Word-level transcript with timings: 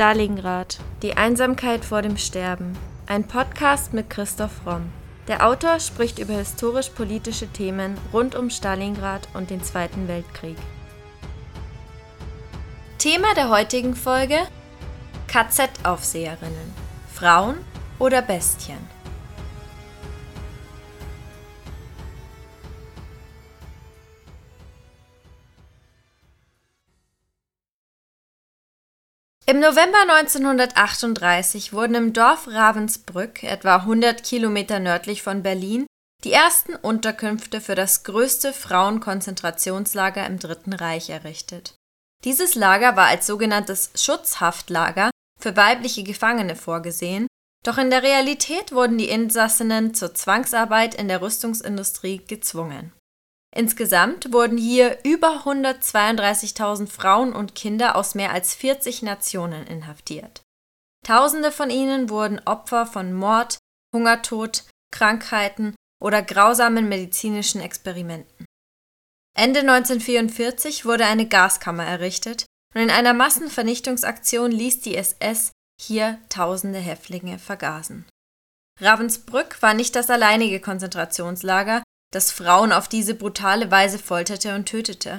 Stalingrad. 0.00 0.78
Die 1.02 1.18
Einsamkeit 1.18 1.84
vor 1.84 2.00
dem 2.00 2.16
Sterben. 2.16 2.72
Ein 3.06 3.28
Podcast 3.28 3.92
mit 3.92 4.08
Christoph 4.08 4.64
Romm. 4.64 4.90
Der 5.28 5.46
Autor 5.46 5.78
spricht 5.78 6.18
über 6.18 6.32
historisch-politische 6.32 7.48
Themen 7.48 7.98
rund 8.10 8.34
um 8.34 8.48
Stalingrad 8.48 9.28
und 9.34 9.50
den 9.50 9.62
Zweiten 9.62 10.08
Weltkrieg. 10.08 10.56
Thema 12.96 13.34
der 13.34 13.50
heutigen 13.50 13.94
Folge: 13.94 14.38
KZ-Aufseherinnen. 15.28 16.72
Frauen 17.12 17.58
oder 17.98 18.22
Bestien? 18.22 18.78
Im 29.50 29.58
November 29.58 29.98
1938 30.08 31.72
wurden 31.72 31.96
im 31.96 32.12
Dorf 32.12 32.46
Ravensbrück, 32.46 33.42
etwa 33.42 33.78
100 33.78 34.22
Kilometer 34.22 34.78
nördlich 34.78 35.24
von 35.24 35.42
Berlin, 35.42 35.86
die 36.22 36.30
ersten 36.30 36.76
Unterkünfte 36.76 37.60
für 37.60 37.74
das 37.74 38.04
größte 38.04 38.52
Frauenkonzentrationslager 38.52 40.24
im 40.24 40.38
Dritten 40.38 40.72
Reich 40.72 41.10
errichtet. 41.10 41.74
Dieses 42.22 42.54
Lager 42.54 42.94
war 42.94 43.08
als 43.08 43.26
sogenanntes 43.26 43.90
Schutzhaftlager 43.96 45.10
für 45.40 45.56
weibliche 45.56 46.04
Gefangene 46.04 46.54
vorgesehen, 46.54 47.26
doch 47.64 47.76
in 47.76 47.90
der 47.90 48.04
Realität 48.04 48.70
wurden 48.70 48.98
die 48.98 49.08
Insassinnen 49.08 49.94
zur 49.94 50.14
Zwangsarbeit 50.14 50.94
in 50.94 51.08
der 51.08 51.22
Rüstungsindustrie 51.22 52.18
gezwungen 52.24 52.92
Insgesamt 53.54 54.32
wurden 54.32 54.56
hier 54.56 54.98
über 55.04 55.42
132.000 55.44 56.88
Frauen 56.88 57.32
und 57.32 57.54
Kinder 57.54 57.96
aus 57.96 58.14
mehr 58.14 58.32
als 58.32 58.54
40 58.54 59.02
Nationen 59.02 59.66
inhaftiert. 59.66 60.42
Tausende 61.04 61.50
von 61.50 61.70
ihnen 61.70 62.10
wurden 62.10 62.40
Opfer 62.44 62.86
von 62.86 63.12
Mord, 63.12 63.58
Hungertod, 63.92 64.64
Krankheiten 64.92 65.74
oder 66.00 66.22
grausamen 66.22 66.88
medizinischen 66.88 67.60
Experimenten. 67.60 68.46
Ende 69.36 69.60
1944 69.60 70.84
wurde 70.84 71.06
eine 71.06 71.26
Gaskammer 71.26 71.84
errichtet 71.84 72.46
und 72.74 72.82
in 72.82 72.90
einer 72.90 73.14
Massenvernichtungsaktion 73.14 74.50
ließ 74.50 74.80
die 74.80 74.96
SS 74.96 75.52
hier 75.80 76.20
tausende 76.28 76.78
Häftlinge 76.78 77.38
vergasen. 77.38 78.06
Ravensbrück 78.80 79.60
war 79.62 79.74
nicht 79.74 79.96
das 79.96 80.10
alleinige 80.10 80.60
Konzentrationslager, 80.60 81.82
das 82.12 82.30
Frauen 82.32 82.72
auf 82.72 82.88
diese 82.88 83.14
brutale 83.14 83.70
Weise 83.70 83.98
folterte 83.98 84.54
und 84.54 84.66
tötete. 84.66 85.18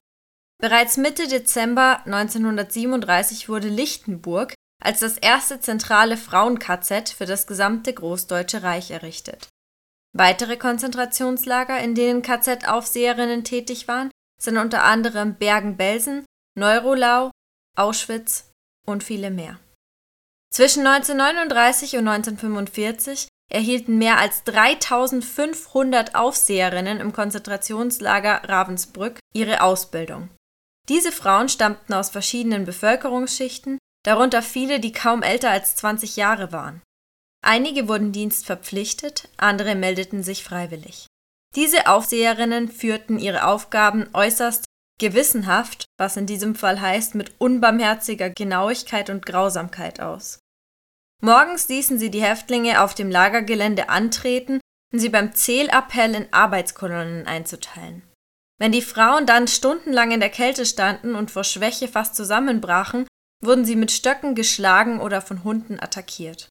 Bereits 0.62 0.98
Mitte 0.98 1.28
Dezember 1.28 2.02
1937 2.06 3.50
wurde 3.50 3.70
Lichtenburg 3.70 4.54
als 4.82 5.00
das 5.00 5.18
erste 5.18 5.60
zentrale 5.60 6.18
Frauen-KZ 6.18 7.10
für 7.10 7.26
das 7.26 7.48
gesamte 7.48 7.94
Großdeutsche 7.94 8.64
Reich 8.64 8.92
errichtet. 8.92 9.48
Weitere 10.14 10.58
Konzentrationslager, 10.58 11.80
in 11.80 11.96
denen 11.96 12.22
KZ-Aufseherinnen 12.22 13.44
tätig 13.44 13.88
waren, 13.88 14.12
sind 14.42 14.58
unter 14.58 14.84
anderem 14.84 15.36
Bergen-Belsen, 15.36 16.26
Neurolau, 16.58 17.32
Auschwitz 17.78 18.52
und 18.86 19.04
viele 19.04 19.32
mehr. 19.32 19.60
Zwischen 20.52 20.86
1939 20.86 21.96
und 21.98 22.08
1945 22.08 23.28
erhielten 23.52 23.98
mehr 23.98 24.18
als 24.18 24.44
3500 24.46 26.16
Aufseherinnen 26.16 27.00
im 27.00 27.14
Konzentrationslager 27.14 28.42
Ravensbrück 28.48 29.20
ihre 29.34 29.62
Ausbildung. 29.62 30.30
Diese 30.90 31.12
Frauen 31.12 31.50
stammten 31.50 31.94
aus 31.94 32.10
verschiedenen 32.10 32.66
Bevölkerungsschichten, 32.66 33.78
darunter 34.04 34.42
viele, 34.42 34.80
die 34.80 34.92
kaum 34.92 35.22
älter 35.22 35.52
als 35.52 35.76
20 35.76 36.16
Jahre 36.16 36.52
waren. 36.52 36.82
Einige 37.44 37.88
wurden 37.88 38.12
dienstverpflichtet, 38.12 39.30
andere 39.38 39.76
meldeten 39.76 40.24
sich 40.24 40.44
freiwillig. 40.44 41.08
Diese 41.56 41.88
Aufseherinnen 41.88 42.70
führten 42.70 43.20
ihre 43.20 43.46
Aufgaben 43.46 44.08
äußerst 44.14 44.66
gewissenhaft, 45.00 45.86
was 45.98 46.16
in 46.16 46.28
diesem 46.28 46.56
Fall 46.56 46.80
heißt 46.80 47.16
mit 47.16 47.34
unbarmherziger 47.40 48.30
Genauigkeit 48.30 49.10
und 49.10 49.26
Grausamkeit 49.26 50.00
aus. 50.00 50.40
Morgens 51.22 51.68
ließen 51.68 52.00
sie 52.00 52.10
die 52.10 52.24
Häftlinge 52.24 52.82
auf 52.82 52.96
dem 52.96 53.12
Lagergelände 53.12 53.90
antreten, 53.90 54.60
um 54.92 55.00
sie 55.00 55.10
beim 55.10 55.34
Zählappell 55.34 56.16
in 56.16 56.34
Arbeitskolonnen 56.34 57.28
einzuteilen. 57.28 58.02
Wenn 58.60 58.72
die 58.72 58.82
Frauen 58.82 59.26
dann 59.26 59.48
stundenlang 59.48 60.12
in 60.12 60.20
der 60.20 60.30
Kälte 60.30 60.66
standen 60.66 61.16
und 61.16 61.32
vor 61.32 61.44
Schwäche 61.44 61.88
fast 61.88 62.16
zusammenbrachen, 62.16 63.08
wurden 63.44 63.66
sie 63.66 63.76
mit 63.76 63.92
Stöcken 63.92 64.36
geschlagen 64.36 65.00
oder 65.00 65.22
von 65.22 65.44
Hunden 65.44 65.80
attackiert. 65.80 66.50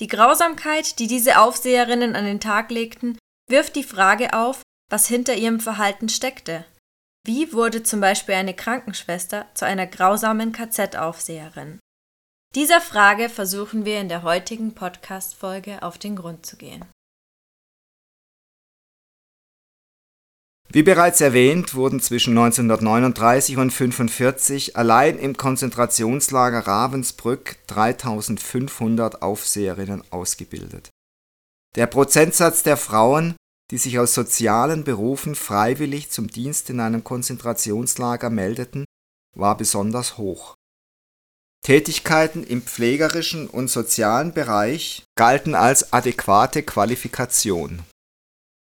Die 0.00 0.08
Grausamkeit, 0.08 0.98
die 0.98 1.06
diese 1.06 1.38
Aufseherinnen 1.38 2.16
an 2.16 2.24
den 2.24 2.40
Tag 2.40 2.70
legten, 2.70 3.18
wirft 3.48 3.76
die 3.76 3.84
Frage 3.84 4.34
auf, 4.34 4.62
was 4.90 5.06
hinter 5.06 5.34
ihrem 5.34 5.60
Verhalten 5.60 6.08
steckte. 6.08 6.64
Wie 7.24 7.52
wurde 7.52 7.82
zum 7.82 8.00
Beispiel 8.00 8.34
eine 8.34 8.54
Krankenschwester 8.54 9.46
zu 9.54 9.64
einer 9.64 9.86
grausamen 9.86 10.52
KZ-Aufseherin? 10.52 11.80
Dieser 12.54 12.80
Frage 12.80 13.28
versuchen 13.28 13.84
wir 13.84 14.00
in 14.00 14.08
der 14.08 14.22
heutigen 14.22 14.74
Podcast-Folge 14.74 15.82
auf 15.82 15.98
den 15.98 16.16
Grund 16.16 16.46
zu 16.46 16.56
gehen. 16.56 16.84
Wie 20.68 20.82
bereits 20.82 21.20
erwähnt, 21.20 21.74
wurden 21.74 22.00
zwischen 22.00 22.36
1939 22.36 23.56
und 23.56 23.70
1945 23.70 24.76
allein 24.76 25.18
im 25.18 25.36
Konzentrationslager 25.36 26.66
Ravensbrück 26.66 27.56
3500 27.68 29.22
Aufseherinnen 29.22 30.02
ausgebildet. 30.10 30.90
Der 31.76 31.86
Prozentsatz 31.86 32.62
der 32.62 32.76
Frauen, 32.76 33.36
die 33.70 33.78
sich 33.78 33.98
aus 33.98 34.14
sozialen 34.14 34.84
Berufen 34.84 35.34
freiwillig 35.34 36.10
zum 36.10 36.28
Dienst 36.28 36.68
in 36.68 36.80
einem 36.80 37.04
Konzentrationslager 37.04 38.30
meldeten, 38.30 38.84
war 39.34 39.56
besonders 39.56 40.18
hoch. 40.18 40.54
Tätigkeiten 41.66 42.44
im 42.44 42.62
pflegerischen 42.62 43.48
und 43.48 43.68
sozialen 43.68 44.32
Bereich 44.32 45.02
galten 45.16 45.56
als 45.56 45.92
adäquate 45.92 46.62
Qualifikation. 46.62 47.82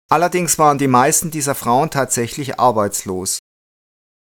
Allerdings 0.10 0.58
waren 0.58 0.78
die 0.78 0.88
meisten 0.88 1.30
dieser 1.30 1.54
Frauen 1.54 1.90
tatsächlich 1.90 2.62
arbeitslos. 2.62 3.40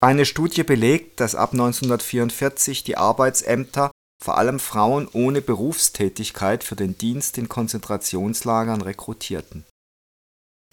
Eine 0.03 0.27
Studie 0.27 0.65
belegt, 0.65 1.21
dass 1.21 1.37
ab 1.37 1.53
1944 1.53 2.83
die 2.83 2.97
Arbeitsämter 2.97 3.93
vor 4.21 4.37
allem 4.37 4.59
Frauen 4.59 5.07
ohne 5.13 5.43
Berufstätigkeit 5.43 6.65
für 6.65 6.75
den 6.75 6.99
Dienst 6.99 7.39
in 7.39 7.49
Konzentrationslagern 7.49 8.83
rekrutierten. 8.83 9.65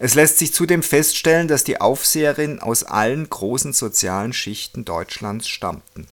Es 0.02 0.16
lässt 0.16 0.38
sich 0.38 0.52
zudem 0.52 0.82
feststellen, 0.82 1.46
dass 1.46 1.62
die 1.62 1.80
Aufseherinnen 1.80 2.58
aus 2.58 2.82
allen 2.82 3.30
großen 3.30 3.72
sozialen 3.72 4.32
Schichten 4.32 4.84
Deutschlands 4.84 5.46
stammten 5.46 6.08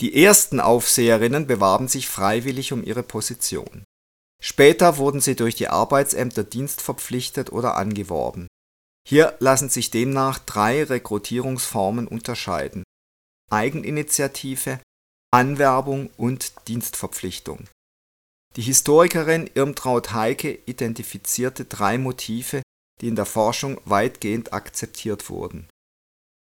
die 0.00 0.22
ersten 0.22 0.60
Aufseherinnen 0.60 1.46
bewarben 1.46 1.88
sich 1.88 2.08
freiwillig 2.08 2.72
um 2.72 2.84
ihre 2.84 3.02
Position. 3.02 3.84
Später 4.40 4.98
wurden 4.98 5.20
sie 5.20 5.34
durch 5.34 5.56
die 5.56 5.68
Arbeitsämter 5.68 6.44
dienstverpflichtet 6.44 7.50
oder 7.50 7.76
angeworben. 7.76 8.46
Hier 9.06 9.36
lassen 9.40 9.68
sich 9.68 9.90
demnach 9.90 10.38
drei 10.38 10.84
Rekrutierungsformen 10.84 12.06
unterscheiden: 12.06 12.84
Eigeninitiative, 13.50 14.80
Anwerbung 15.32 16.10
und 16.16 16.52
Dienstverpflichtung. 16.68 17.68
Die 18.56 18.62
Historikerin 18.62 19.50
Irmtraut 19.54 20.12
Heike 20.12 20.58
identifizierte 20.66 21.64
drei 21.64 21.98
Motive, 21.98 22.62
die 23.00 23.08
in 23.08 23.16
der 23.16 23.26
Forschung 23.26 23.80
weitgehend 23.84 24.52
akzeptiert 24.52 25.28
wurden. 25.28 25.68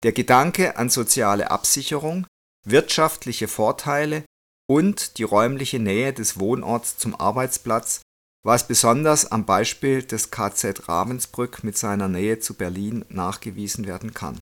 Der 0.03 0.11
Gedanke 0.11 0.77
an 0.77 0.89
soziale 0.89 1.51
Absicherung 1.51 2.25
wirtschaftliche 2.65 3.47
Vorteile 3.47 4.23
und 4.69 5.17
die 5.17 5.23
räumliche 5.23 5.79
Nähe 5.79 6.13
des 6.13 6.39
Wohnorts 6.39 6.97
zum 6.97 7.19
Arbeitsplatz, 7.19 8.01
was 8.45 8.67
besonders 8.67 9.31
am 9.31 9.45
Beispiel 9.45 10.03
des 10.03 10.31
KZ 10.31 10.87
Ravensbrück 10.87 11.63
mit 11.63 11.77
seiner 11.77 12.07
Nähe 12.07 12.39
zu 12.39 12.53
Berlin 12.53 13.03
nachgewiesen 13.09 13.87
werden 13.87 14.13
kann. 14.13 14.39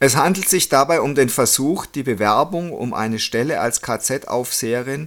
Es 0.00 0.16
handelt 0.16 0.48
sich 0.48 0.68
dabei 0.68 1.00
um 1.00 1.14
den 1.14 1.28
Versuch, 1.28 1.86
die 1.86 2.02
Bewerbung 2.02 2.72
um 2.72 2.94
eine 2.94 3.18
Stelle 3.18 3.60
als 3.60 3.82
KZ-Aufseherin 3.82 5.06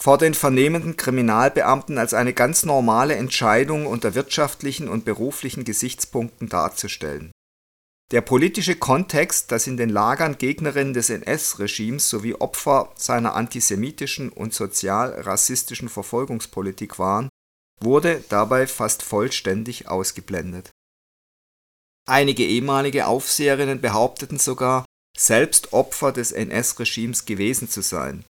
vor 0.00 0.18
den 0.18 0.34
vernehmenden 0.34 0.96
Kriminalbeamten 0.96 1.98
als 1.98 2.14
eine 2.14 2.34
ganz 2.34 2.64
normale 2.64 3.14
Entscheidung 3.14 3.86
unter 3.86 4.14
wirtschaftlichen 4.14 4.88
und 4.88 5.04
beruflichen 5.04 5.64
Gesichtspunkten 5.64 6.48
darzustellen 6.48 7.30
der 8.10 8.20
politische 8.20 8.76
Kontext, 8.76 9.50
dass 9.50 9.66
in 9.66 9.76
den 9.76 9.88
Lagern 9.88 10.36
Gegnerinnen 10.38 10.92
des 10.94 11.10
NS-Regimes 11.10 12.08
sowie 12.08 12.34
Opfer 12.34 12.92
seiner 12.96 13.34
antisemitischen 13.34 14.28
und 14.28 14.52
sozial-rassistischen 14.52 15.88
Verfolgungspolitik 15.88 16.98
waren, 16.98 17.28
wurde 17.80 18.22
dabei 18.28 18.66
fast 18.66 19.02
vollständig 19.02 19.88
ausgeblendet. 19.88 20.70
Einige 22.06 22.44
ehemalige 22.44 23.06
Aufseherinnen 23.06 23.80
behaupteten 23.80 24.38
sogar, 24.38 24.84
selbst 25.16 25.72
Opfer 25.72 26.12
des 26.12 26.32
NS-Regimes 26.32 27.24
gewesen 27.24 27.68
zu 27.68 27.80
sein. 27.80 28.24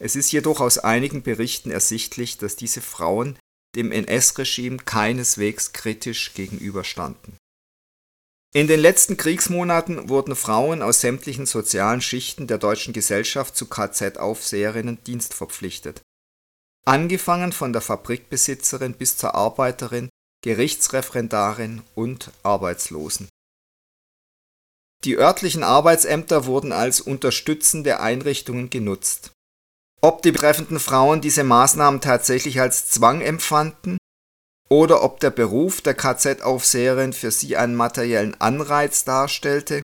Es 0.00 0.14
ist 0.14 0.30
jedoch 0.30 0.60
aus 0.60 0.78
einigen 0.78 1.22
Berichten 1.22 1.70
ersichtlich, 1.70 2.38
dass 2.38 2.56
diese 2.56 2.80
Frauen 2.80 3.38
dem 3.74 3.90
NS-Regime 3.90 4.78
keineswegs 4.78 5.72
kritisch 5.72 6.34
gegenüberstanden. 6.34 7.36
In 8.54 8.66
den 8.66 8.80
letzten 8.80 9.16
Kriegsmonaten 9.16 10.10
wurden 10.10 10.36
Frauen 10.36 10.82
aus 10.82 11.00
sämtlichen 11.00 11.46
sozialen 11.46 12.02
Schichten 12.02 12.46
der 12.46 12.58
deutschen 12.58 12.92
Gesellschaft 12.92 13.56
zu 13.56 13.66
KZ-Aufseherinnen 13.66 15.02
dienstverpflichtet. 15.04 16.02
Angefangen 16.84 17.52
von 17.52 17.72
der 17.72 17.80
Fabrikbesitzerin 17.80 18.92
bis 18.92 19.16
zur 19.16 19.34
Arbeiterin, 19.34 20.10
Gerichtsreferendarin 20.42 21.80
und 21.94 22.30
Arbeitslosen. 22.42 23.28
Die 25.04 25.16
örtlichen 25.16 25.62
Arbeitsämter 25.62 26.44
wurden 26.44 26.72
als 26.72 27.00
unterstützende 27.00 28.00
Einrichtungen 28.00 28.68
genutzt. 28.68 29.32
Ob 30.02 30.20
die 30.20 30.32
betreffenden 30.32 30.78
Frauen 30.78 31.22
diese 31.22 31.44
Maßnahmen 31.44 32.02
tatsächlich 32.02 32.60
als 32.60 32.90
Zwang 32.90 33.22
empfanden 33.22 33.96
oder 34.72 35.02
ob 35.02 35.20
der 35.20 35.28
Beruf 35.28 35.82
der 35.82 35.92
KZ-Aufseherin 35.92 37.12
für 37.12 37.30
sie 37.30 37.58
einen 37.58 37.74
materiellen 37.74 38.40
Anreiz 38.40 39.04
darstellte, 39.04 39.82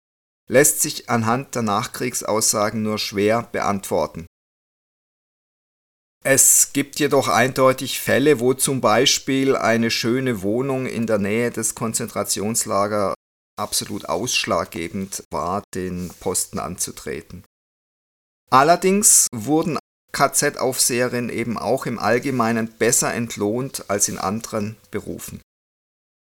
lässt 0.49 0.81
sich 0.81 1.09
anhand 1.09 1.55
der 1.55 1.61
Nachkriegsaussagen 1.61 2.83
nur 2.83 2.97
schwer 2.97 3.43
beantworten. 3.43 4.25
Es 6.25 6.73
gibt 6.73 6.99
jedoch 6.99 7.29
eindeutig 7.29 8.01
Fälle, 8.01 8.41
wo 8.41 8.53
zum 8.53 8.81
Beispiel 8.81 9.55
eine 9.55 9.89
schöne 9.89 10.41
Wohnung 10.41 10.85
in 10.85 11.07
der 11.07 11.17
Nähe 11.17 11.49
des 11.49 11.75
Konzentrationslagers 11.75 13.13
absolut 13.57 14.09
ausschlaggebend 14.09 15.23
war, 15.31 15.63
den 15.73 16.11
Posten 16.19 16.59
anzutreten. 16.59 17.45
Allerdings 18.51 19.27
wurden 19.33 19.77
KZ-Aufseherin 20.13 21.29
eben 21.29 21.57
auch 21.57 21.85
im 21.85 21.99
Allgemeinen 21.99 22.71
besser 22.71 23.13
entlohnt 23.13 23.89
als 23.89 24.07
in 24.07 24.19
anderen 24.19 24.77
Berufen. 24.91 25.41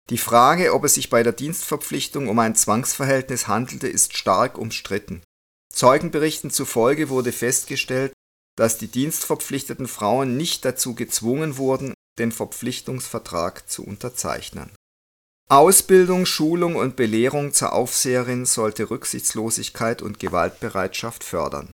Die 0.09 0.17
Frage, 0.17 0.73
ob 0.73 0.85
es 0.85 0.95
sich 0.95 1.09
bei 1.09 1.21
der 1.21 1.33
Dienstverpflichtung 1.33 2.27
um 2.27 2.39
ein 2.39 2.55
Zwangsverhältnis 2.55 3.47
handelte, 3.47 3.87
ist 3.87 4.17
stark 4.17 4.57
umstritten. 4.57 5.21
Zeugenberichten 5.71 6.49
zufolge 6.49 7.09
wurde 7.09 7.31
festgestellt, 7.31 8.13
dass 8.57 8.77
die 8.77 8.87
dienstverpflichteten 8.87 9.87
Frauen 9.87 10.37
nicht 10.37 10.65
dazu 10.65 10.95
gezwungen 10.95 11.57
wurden, 11.57 11.93
den 12.19 12.31
Verpflichtungsvertrag 12.31 13.69
zu 13.69 13.85
unterzeichnen. 13.85 14.71
Ausbildung, 15.49 16.25
Schulung 16.25 16.75
und 16.75 16.95
Belehrung 16.95 17.53
zur 17.53 17.73
Aufseherin 17.73 18.45
sollte 18.45 18.89
Rücksichtslosigkeit 18.89 20.01
und 20.01 20.19
Gewaltbereitschaft 20.19 21.23
fördern 21.23 21.72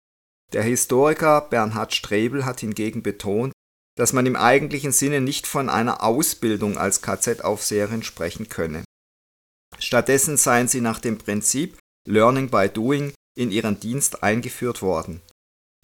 der 0.54 0.64
Historiker 0.64 1.42
Bernhard 1.42 1.94
Strebel 1.94 2.46
hat 2.46 2.60
hingegen 2.60 3.04
betont, 3.04 3.54
dass 3.98 4.14
man 4.14 4.26
im 4.26 4.36
eigentlichen 4.36 4.92
Sinne 4.92 5.22
nicht 5.22 5.46
von 5.48 5.70
einer 5.70 6.04
Ausbildung 6.04 6.78
als 6.78 7.02
KZ-Aufseherin 7.02 8.04
sprechen 8.04 8.50
könne. 8.50 8.84
Stattdessen 9.80 10.38
seien 10.38 10.68
sie 10.68 10.82
nach 10.82 11.00
dem 11.00 11.18
Prinzip 11.18 11.78
Learning 12.08 12.50
by 12.50 12.70
Doing 12.70 13.14
in 13.38 13.52
ihren 13.52 13.80
Dienst 13.80 14.24
eingeführt 14.24 14.82
worden. 14.82 15.22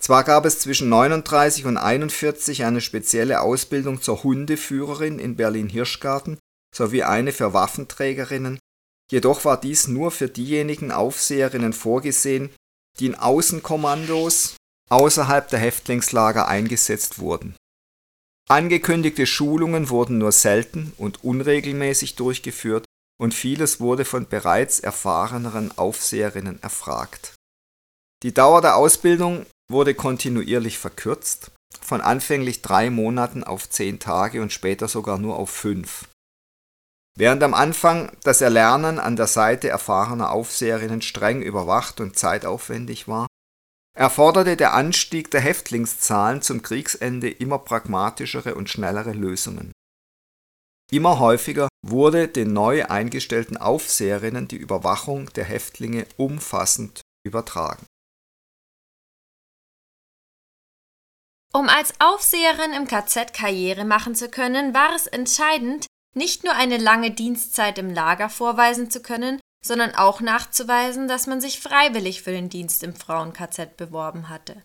Zwar 0.01 0.23
gab 0.23 0.45
es 0.45 0.59
zwischen 0.59 0.89
39 0.89 1.65
und 1.65 1.77
41 1.77 2.63
eine 2.63 2.81
spezielle 2.81 3.41
Ausbildung 3.41 4.01
zur 4.01 4.23
Hundeführerin 4.23 5.19
in 5.19 5.35
Berlin-Hirschgarten 5.35 6.37
sowie 6.75 7.03
eine 7.03 7.31
für 7.31 7.53
Waffenträgerinnen, 7.53 8.59
jedoch 9.11 9.43
war 9.43 9.59
dies 9.59 9.87
nur 9.87 10.11
für 10.11 10.29
diejenigen 10.29 10.91
Aufseherinnen 10.91 11.73
vorgesehen, 11.73 12.49
die 12.99 13.07
in 13.07 13.15
Außenkommandos 13.15 14.55
außerhalb 14.89 15.49
der 15.49 15.59
Häftlingslager 15.59 16.47
eingesetzt 16.47 17.19
wurden. 17.19 17.55
Angekündigte 18.49 19.27
Schulungen 19.27 19.89
wurden 19.89 20.17
nur 20.17 20.31
selten 20.31 20.93
und 20.97 21.23
unregelmäßig 21.23 22.15
durchgeführt 22.15 22.85
und 23.21 23.33
vieles 23.33 23.79
wurde 23.79 24.05
von 24.05 24.27
bereits 24.27 24.79
erfahreneren 24.79 25.77
Aufseherinnen 25.77 26.61
erfragt. 26.63 27.35
Die 28.23 28.33
Dauer 28.33 28.61
der 28.61 28.75
Ausbildung 28.75 29.45
wurde 29.71 29.93
kontinuierlich 29.93 30.79
verkürzt, 30.79 31.51
von 31.79 32.01
anfänglich 32.01 32.61
drei 32.61 32.89
Monaten 32.89 33.43
auf 33.43 33.69
zehn 33.69 33.99
Tage 33.99 34.41
und 34.41 34.51
später 34.51 34.87
sogar 34.87 35.19
nur 35.19 35.37
auf 35.37 35.51
fünf. 35.51 36.07
Während 37.19 37.43
am 37.43 37.53
Anfang 37.53 38.15
das 38.23 38.39
Erlernen 38.39 38.97
an 38.97 39.17
der 39.17 39.27
Seite 39.27 39.67
erfahrener 39.67 40.31
Aufseherinnen 40.31 41.01
streng 41.01 41.41
überwacht 41.41 41.99
und 41.99 42.17
zeitaufwendig 42.17 43.09
war, 43.09 43.27
erforderte 43.93 44.55
der 44.55 44.73
Anstieg 44.73 45.29
der 45.29 45.41
Häftlingszahlen 45.41 46.41
zum 46.41 46.61
Kriegsende 46.61 47.29
immer 47.29 47.59
pragmatischere 47.59 48.55
und 48.55 48.69
schnellere 48.69 49.11
Lösungen. 49.11 49.73
Immer 50.93 51.19
häufiger 51.19 51.67
wurde 51.85 52.29
den 52.29 52.53
neu 52.53 52.85
eingestellten 52.85 53.57
Aufseherinnen 53.57 54.47
die 54.47 54.55
Überwachung 54.55 55.29
der 55.33 55.43
Häftlinge 55.43 56.07
umfassend 56.15 57.01
übertragen. 57.25 57.85
Um 61.51 61.67
als 61.67 61.93
Aufseherin 61.99 62.71
im 62.71 62.87
KZ 62.87 63.33
Karriere 63.33 63.83
machen 63.83 64.15
zu 64.15 64.29
können, 64.29 64.73
war 64.73 64.95
es 64.95 65.05
entscheidend, 65.05 65.85
nicht 66.19 66.43
nur 66.43 66.53
eine 66.53 66.75
lange 66.75 67.11
Dienstzeit 67.11 67.77
im 67.77 67.93
Lager 67.93 68.29
vorweisen 68.29 68.91
zu 68.91 69.01
können, 69.01 69.39
sondern 69.65 69.95
auch 69.95 70.19
nachzuweisen, 70.19 71.07
dass 71.07 71.27
man 71.27 71.39
sich 71.39 71.61
freiwillig 71.61 72.21
für 72.21 72.31
den 72.31 72.49
Dienst 72.49 72.83
im 72.83 72.93
Frauen-KZ 72.93 73.77
beworben 73.77 74.27
hatte. 74.27 74.61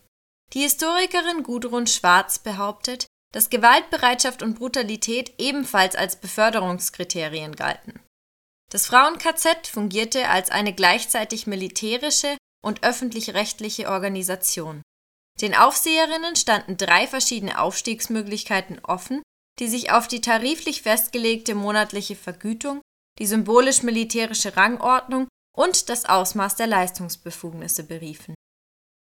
Die 0.53 0.61
Historikerin 0.61 1.43
Gudrun 1.43 1.87
Schwarz 1.87 2.39
behauptet, 2.39 3.07
dass 3.33 3.49
Gewaltbereitschaft 3.49 4.43
und 4.43 4.59
Brutalität 4.59 5.33
ebenfalls 5.37 5.95
als 5.95 6.17
Beförderungskriterien 6.17 7.55
galten. 7.55 8.01
Das 8.69 8.87
Frauen-KZ 8.87 9.67
fungierte 9.67 10.27
als 10.27 10.51
eine 10.51 10.73
gleichzeitig 10.73 11.47
militärische 11.47 12.37
und 12.61 12.83
öffentlich-rechtliche 12.83 13.89
Organisation. 13.89 14.81
Den 15.39 15.55
Aufseherinnen 15.55 16.35
standen 16.35 16.75
drei 16.75 17.07
verschiedene 17.07 17.59
Aufstiegsmöglichkeiten 17.59 18.79
offen, 18.83 19.21
die 19.59 19.67
sich 19.67 19.91
auf 19.91 20.07
die 20.07 20.21
tariflich 20.21 20.81
festgelegte 20.81 21.55
monatliche 21.55 22.15
Vergütung 22.15 22.81
die 23.19 23.25
symbolisch-militärische 23.25 24.57
Rangordnung 24.57 25.27
und 25.55 25.89
das 25.89 26.05
Ausmaß 26.05 26.55
der 26.55 26.67
Leistungsbefugnisse 26.67 27.83
beriefen. 27.85 28.35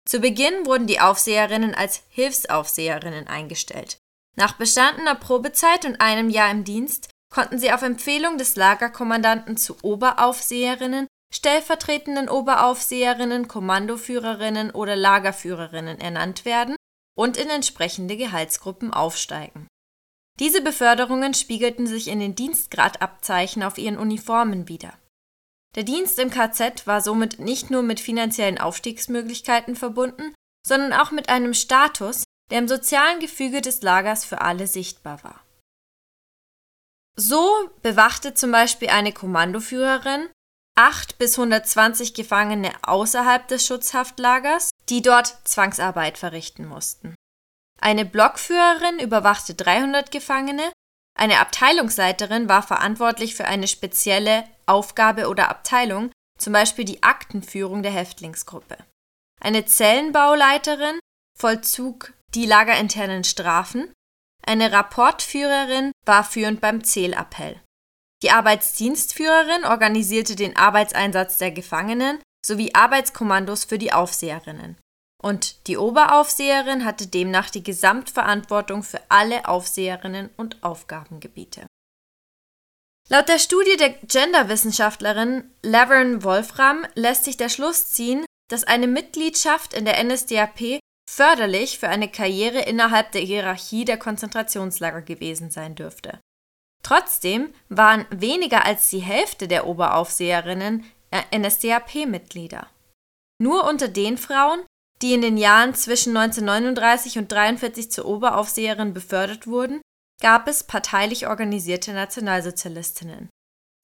Zu 0.07 0.21
Beginn 0.21 0.67
wurden 0.67 0.87
die 0.87 1.01
Aufseherinnen 1.01 1.75
als 1.75 2.03
Hilfsaufseherinnen 2.11 3.27
eingestellt. 3.27 3.97
Nach 4.37 4.53
bestandener 4.59 5.15
Probezeit 5.15 5.87
und 5.87 6.01
einem 6.01 6.29
Jahr 6.29 6.51
im 6.51 6.65
Dienst 6.65 7.09
konnten 7.33 7.59
sie 7.59 7.73
auf 7.73 7.83
Empfehlung 7.83 8.37
des 8.37 8.57
Lagerkommandanten 8.57 9.57
zu 9.57 9.77
Oberaufseherinnen, 9.83 11.07
stellvertretenden 11.33 12.29
Oberaufseherinnen, 12.29 13.49
Kommandoführerinnen 13.49 14.71
oder 14.73 14.97
Lagerführerinnen 14.97 15.99
ernannt 15.99 16.45
werden 16.45 16.77
und 17.17 17.39
in 17.39 17.49
entsprechende 17.49 18.17
Gehaltsgruppen 18.19 18.93
aufsteigen 18.93 19.67
diese 20.41 20.61
Beförderungen 20.61 21.35
spiegelten 21.35 21.87
sich 21.87 22.09
in 22.09 22.19
den 22.19 22.35
Dienstgradabzeichen 22.35 23.63
auf 23.63 23.79
ihren 23.79 23.99
Uniformen 23.99 24.69
wider. 24.69 24.93
Der 25.77 25.83
Dienst 25.83 26.19
im 26.19 26.31
KZ 26.31 26.87
war 26.87 27.01
somit 27.01 27.39
nicht 27.39 27.71
nur 27.71 27.83
mit 27.83 28.01
finanziellen 28.01 28.59
Aufstiegsmöglichkeiten 28.59 29.77
verbunden, 29.77 30.35
sondern 30.67 30.93
auch 30.93 31.11
mit 31.11 31.29
einem 31.29 31.55
Status, 31.55 32.25
der 32.51 32.59
im 32.59 32.69
sozialen 32.69 33.21
Gefüge 33.21 33.61
des 33.61 33.83
Lagers 33.83 34.25
für 34.25 34.41
alle 34.41 34.67
sichtbar 34.67 35.23
war. 35.25 35.41
So 37.17 37.71
bewachte 37.83 38.35
zum 38.35 38.51
Beispiel 38.51 38.89
eine 38.89 39.13
Kommandoführerin 39.13 40.29
8 40.77 41.19
bis 41.19 41.39
120 41.39 42.15
Gefangene 42.15 42.73
außerhalb 42.83 43.47
des 43.47 43.65
Schutzhaftlagers, 43.65 44.71
die 44.89 45.03
dort 45.03 45.39
Zwangsarbeit 45.45 46.19
verrichten 46.19 46.67
mussten. 46.67 47.15
Eine 47.85 48.07
Blockführerin 48.07 48.99
überwachte 48.99 49.55
300 49.55 50.11
Gefangene, 50.11 50.73
eine 51.19 51.41
Abteilungsleiterin 51.41 52.49
war 52.49 52.63
verantwortlich 52.63 53.35
für 53.35 53.45
eine 53.45 53.69
spezielle 53.69 54.45
Aufgabe 54.65 55.29
oder 55.29 55.51
Abteilung, 55.51 56.11
zum 56.39 56.55
Beispiel 56.55 56.87
die 56.87 57.03
Aktenführung 57.03 57.83
der 57.83 57.93
Häftlingsgruppe. 57.93 58.79
Eine 59.39 59.67
Zellenbauleiterin 59.67 60.99
vollzog 61.39 62.15
die 62.35 62.47
lagerinternen 62.47 63.23
Strafen, 63.23 63.93
eine 64.47 64.73
Rapportführerin 64.73 65.93
war 66.07 66.25
führend 66.25 66.63
beim 66.63 66.85
Zählappell. 66.85 67.61
Die 68.23 68.31
Arbeitsdienstführerin 68.31 69.67
organisierte 69.67 70.37
den 70.37 70.57
Arbeitseinsatz 70.57 71.37
der 71.37 71.51
Gefangenen 71.51 72.19
sowie 72.45 72.75
Arbeitskommandos 72.75 73.65
für 73.65 73.79
die 73.79 73.93
Aufseherinnen 73.93 74.79
und 75.25 75.67
die 75.69 75.79
Oberaufseherin 75.79 76.85
hatte 76.85 77.07
demnach 77.07 77.49
die 77.49 77.63
Gesamtverantwortung 77.63 78.83
für 78.83 79.01
alle 79.09 79.49
Aufseherinnen 79.49 80.29
und 80.37 80.63
Aufgabengebiete. 80.63 81.67
Laut 83.09 83.29
der 83.29 83.39
Studie 83.39 83.79
der 83.79 83.89
Genderwissenschaftlerin 83.91 85.51
Laverne 85.63 86.23
Wolfram 86.25 86.87
lässt 86.95 87.25
sich 87.25 87.39
der 87.39 87.49
Schluss 87.49 87.91
ziehen, 87.93 88.27
dass 88.51 88.65
eine 88.65 88.87
Mitgliedschaft 88.87 89.73
in 89.73 89.87
der 89.87 90.03
NSDAP 90.05 90.79
förderlich 91.11 91.79
für 91.79 91.89
eine 91.89 92.11
Karriere 92.11 92.61
innerhalb 92.61 93.13
der 93.13 93.23
Hierarchie 93.23 93.87
der 93.87 93.99
Konzentrationslager 93.99 95.01
gewesen 95.01 95.51
sein 95.51 95.75
dürfte. 95.75 96.21
Trotzdem 96.83 97.55
waren 97.71 98.05
weniger 98.11 98.67
als 98.67 98.91
die 98.91 99.01
Hälfte 99.01 99.49
der 99.49 99.67
Oberaufseherinnen 99.67 100.85
äh, 101.11 101.39
NSDAP-Mitglieder. 101.39 102.67
Nur 103.39 103.65
unter 103.65 103.89
den 103.89 104.19
Frauen, 104.19 104.61
die 105.03 105.15
in 105.15 105.23
den 105.23 105.37
Jahren 105.37 105.75
zwischen 105.75 106.17
1939 106.17 107.19
und 107.19 107.33
1943 107.33 107.91
zur 107.91 108.07
Oberaufseherin 108.07 108.95
befördert 108.95 109.47
wurden, 109.47 109.81
gab 110.21 110.49
es 110.49 110.65
parteilich 110.65 111.27
organisierte 111.27 111.93
Nationalsozialistinnen. 111.93 113.29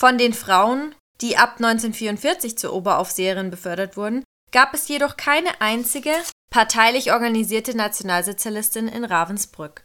Von 0.00 0.16
den 0.16 0.32
Frauen, 0.32 0.94
die 1.20 1.36
ab 1.36 1.56
1944 1.56 2.56
zur 2.56 2.72
Oberaufseherin 2.72 3.50
befördert 3.50 3.96
wurden, 3.96 4.24
gab 4.52 4.74
es 4.74 4.88
jedoch 4.88 5.16
keine 5.16 5.60
einzige 5.60 6.12
parteilich 6.50 7.12
organisierte 7.12 7.76
Nationalsozialistin 7.76 8.88
in 8.88 9.04
Ravensbrück. 9.04 9.84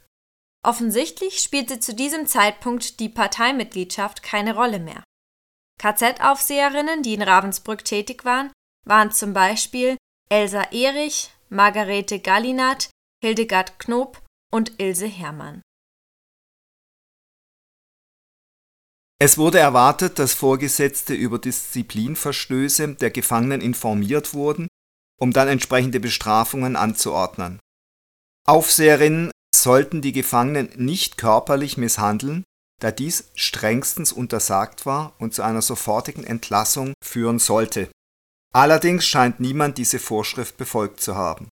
Offensichtlich 0.65 1.41
spielte 1.41 1.79
zu 1.79 1.94
diesem 1.94 2.25
Zeitpunkt 2.25 3.00
die 3.00 3.10
Parteimitgliedschaft 3.10 4.24
keine 4.24 4.55
Rolle 4.55 4.79
mehr. 4.79 5.03
KZ-Aufseherinnen, 5.79 7.03
die 7.03 7.13
in 7.13 7.22
Ravensbrück 7.22 7.86
tätig 7.86 8.25
waren, 8.25 8.51
waren 8.86 9.12
zum 9.12 9.34
Beispiel 9.34 9.98
Elsa 10.29 10.63
Erich, 10.72 11.32
Margarete 11.50 12.20
Gallinat, 12.20 12.89
Hildegard 13.24 13.77
Knob 13.77 14.24
und 14.51 14.79
Ilse 14.79 15.05
Hermann. 15.05 15.62
Es 19.22 19.38
wurde 19.38 19.60
erwartet, 19.60 20.17
dass 20.17 20.34
Vorgesetzte 20.34 21.13
über 21.13 21.38
Disziplinverstöße 21.38 22.96
der 22.96 23.12
Gefangenen 23.12 23.62
informiert 23.62 24.34
wurden, 24.34 24.67
um 25.20 25.32
dann 25.32 25.48
entsprechende 25.48 26.00
Bestrafungen 26.00 26.75
anzuordnen. 26.75 27.60
Aufseherinnen 28.48 29.32
sollten 29.55 30.01
die 30.01 30.12
Gefangenen 30.12 30.72
nicht 30.75 31.17
körperlich 31.17 31.77
misshandeln, 31.77 32.44
da 32.82 32.91
dies 32.91 33.32
strengstens 33.36 34.12
untersagt 34.12 34.86
war 34.88 35.13
und 35.20 35.34
zu 35.34 35.44
einer 35.44 35.62
sofortigen 35.62 36.24
Entlassung 36.24 36.94
führen 37.03 37.39
sollte. 37.39 37.89
Allerdings 38.56 39.06
scheint 39.06 39.42
niemand 39.42 39.78
diese 39.78 40.00
Vorschrift 40.00 40.56
befolgt 40.56 41.02
zu 41.02 41.16
haben. 41.16 41.50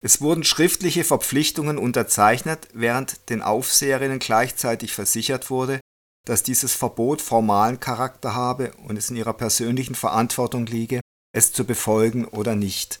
Es 0.00 0.20
wurden 0.20 0.44
schriftliche 0.44 1.02
Verpflichtungen 1.02 1.78
unterzeichnet, 1.78 2.68
während 2.72 3.28
den 3.28 3.42
Aufseherinnen 3.42 4.20
gleichzeitig 4.20 4.92
versichert 4.92 5.50
wurde, 5.50 5.80
dass 6.28 6.44
dieses 6.44 6.74
Verbot 6.74 7.20
formalen 7.22 7.80
Charakter 7.80 8.36
habe 8.36 8.70
und 8.86 8.96
es 8.96 9.10
in 9.10 9.16
ihrer 9.16 9.32
persönlichen 9.32 9.96
Verantwortung 9.96 10.66
liege, 10.66 11.00
es 11.34 11.52
zu 11.52 11.64
befolgen 11.64 12.24
oder 12.24 12.54
nicht. 12.54 13.00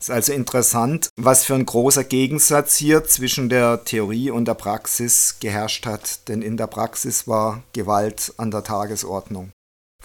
Es 0.00 0.08
ist 0.08 0.14
also 0.14 0.32
interessant, 0.32 1.08
was 1.16 1.44
für 1.44 1.56
ein 1.56 1.66
großer 1.66 2.04
Gegensatz 2.04 2.76
hier 2.76 3.02
zwischen 3.02 3.48
der 3.48 3.84
Theorie 3.84 4.30
und 4.30 4.44
der 4.44 4.54
Praxis 4.54 5.40
geherrscht 5.40 5.84
hat, 5.84 6.28
denn 6.28 6.42
in 6.42 6.56
der 6.56 6.68
Praxis 6.68 7.26
war 7.26 7.64
Gewalt 7.72 8.34
an 8.36 8.52
der 8.52 8.62
Tagesordnung. 8.62 9.50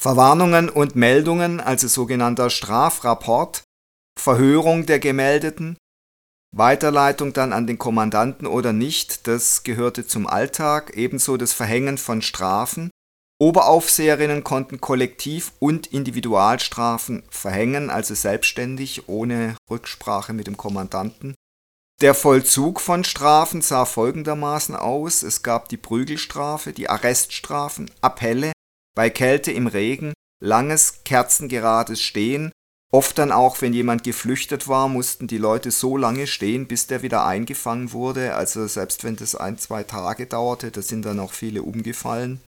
Verwarnungen 0.03 0.67
und 0.67 0.97
Meldungen, 0.97 1.61
also 1.61 1.87
sogenannter 1.87 2.49
Strafrapport, 2.49 3.63
Verhörung 4.19 4.85
der 4.85 4.99
Gemeldeten, 4.99 5.77
Weiterleitung 6.53 7.31
dann 7.31 7.53
an 7.53 7.67
den 7.67 7.77
Kommandanten 7.77 8.45
oder 8.45 8.73
nicht, 8.73 9.27
das 9.27 9.63
gehörte 9.63 10.05
zum 10.05 10.27
Alltag, 10.27 10.91
ebenso 10.97 11.37
das 11.37 11.53
Verhängen 11.53 11.97
von 11.97 12.21
Strafen. 12.21 12.89
Oberaufseherinnen 13.39 14.43
konnten 14.43 14.81
Kollektiv- 14.81 15.53
und 15.59 15.87
Individualstrafen 15.87 17.23
verhängen, 17.29 17.89
also 17.89 18.13
selbstständig, 18.13 19.07
ohne 19.07 19.55
Rücksprache 19.71 20.33
mit 20.33 20.47
dem 20.47 20.57
Kommandanten. 20.57 21.33
Der 22.01 22.13
Vollzug 22.13 22.81
von 22.81 23.05
Strafen 23.05 23.61
sah 23.61 23.85
folgendermaßen 23.85 24.75
aus. 24.75 25.23
Es 25.23 25.43
gab 25.43 25.69
die 25.69 25.77
Prügelstrafe, 25.77 26.73
die 26.73 26.89
Arreststrafen, 26.89 27.89
Appelle, 28.01 28.51
bei 28.95 29.09
Kälte 29.09 29.51
im 29.51 29.67
Regen, 29.67 30.13
langes, 30.41 31.03
kerzengerades 31.03 32.01
Stehen, 32.01 32.51
Oft 32.93 33.17
dann 33.17 33.31
auch, 33.31 33.59
wenn 33.61 33.73
jemand 33.73 34.03
geflüchtet 34.03 34.67
war, 34.67 34.87
mussten 34.87 35.25
die 35.25 35.39
Leute 35.39 35.71
so 35.71 35.97
lange 35.97 36.27
stehen, 36.27 36.67
bis 36.67 36.85
der 36.85 37.01
wieder 37.01 37.25
eingefangen 37.25 37.91
wurde. 37.91 38.35
Also 38.35 38.67
selbst 38.67 39.03
wenn 39.03 39.15
das 39.15 39.33
ein, 39.33 39.57
zwei 39.57 39.81
Tage 39.81 40.27
dauerte, 40.27 40.69
da 40.69 40.83
sind 40.83 41.03
dann 41.03 41.19
auch 41.19 41.33
viele 41.33 41.63
umgefallen. 41.63 42.39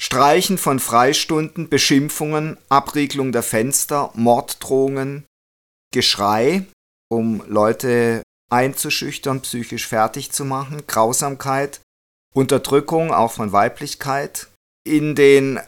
Streichen 0.00 0.56
von 0.56 0.80
Freistunden, 0.80 1.68
Beschimpfungen, 1.68 2.56
Abriegelung 2.70 3.32
der 3.32 3.42
Fenster, 3.42 4.10
Morddrohungen, 4.14 5.26
Geschrei, 5.92 6.64
um 7.10 7.44
Leute 7.46 8.22
einzuschüchtern, 8.50 9.42
psychisch 9.42 9.86
fertig 9.86 10.32
zu 10.32 10.46
machen, 10.46 10.86
Grausamkeit, 10.86 11.82
Unterdrückung 12.34 13.12
auch 13.12 13.32
von 13.32 13.52
Weiblichkeit. 13.52 14.48
In 14.84 15.14
den 15.14 15.60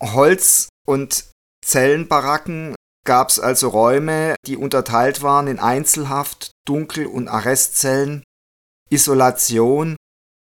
Holz- 0.00 0.68
und 0.86 1.30
Zellenbaracken 1.64 2.74
gab 3.04 3.28
es 3.28 3.38
also 3.38 3.68
Räume, 3.68 4.36
die 4.46 4.56
unterteilt 4.56 5.22
waren 5.22 5.48
in 5.48 5.58
Einzelhaft, 5.58 6.50
Dunkel- 6.66 7.06
und 7.06 7.28
Arrestzellen, 7.28 8.22
Isolation. 8.90 9.96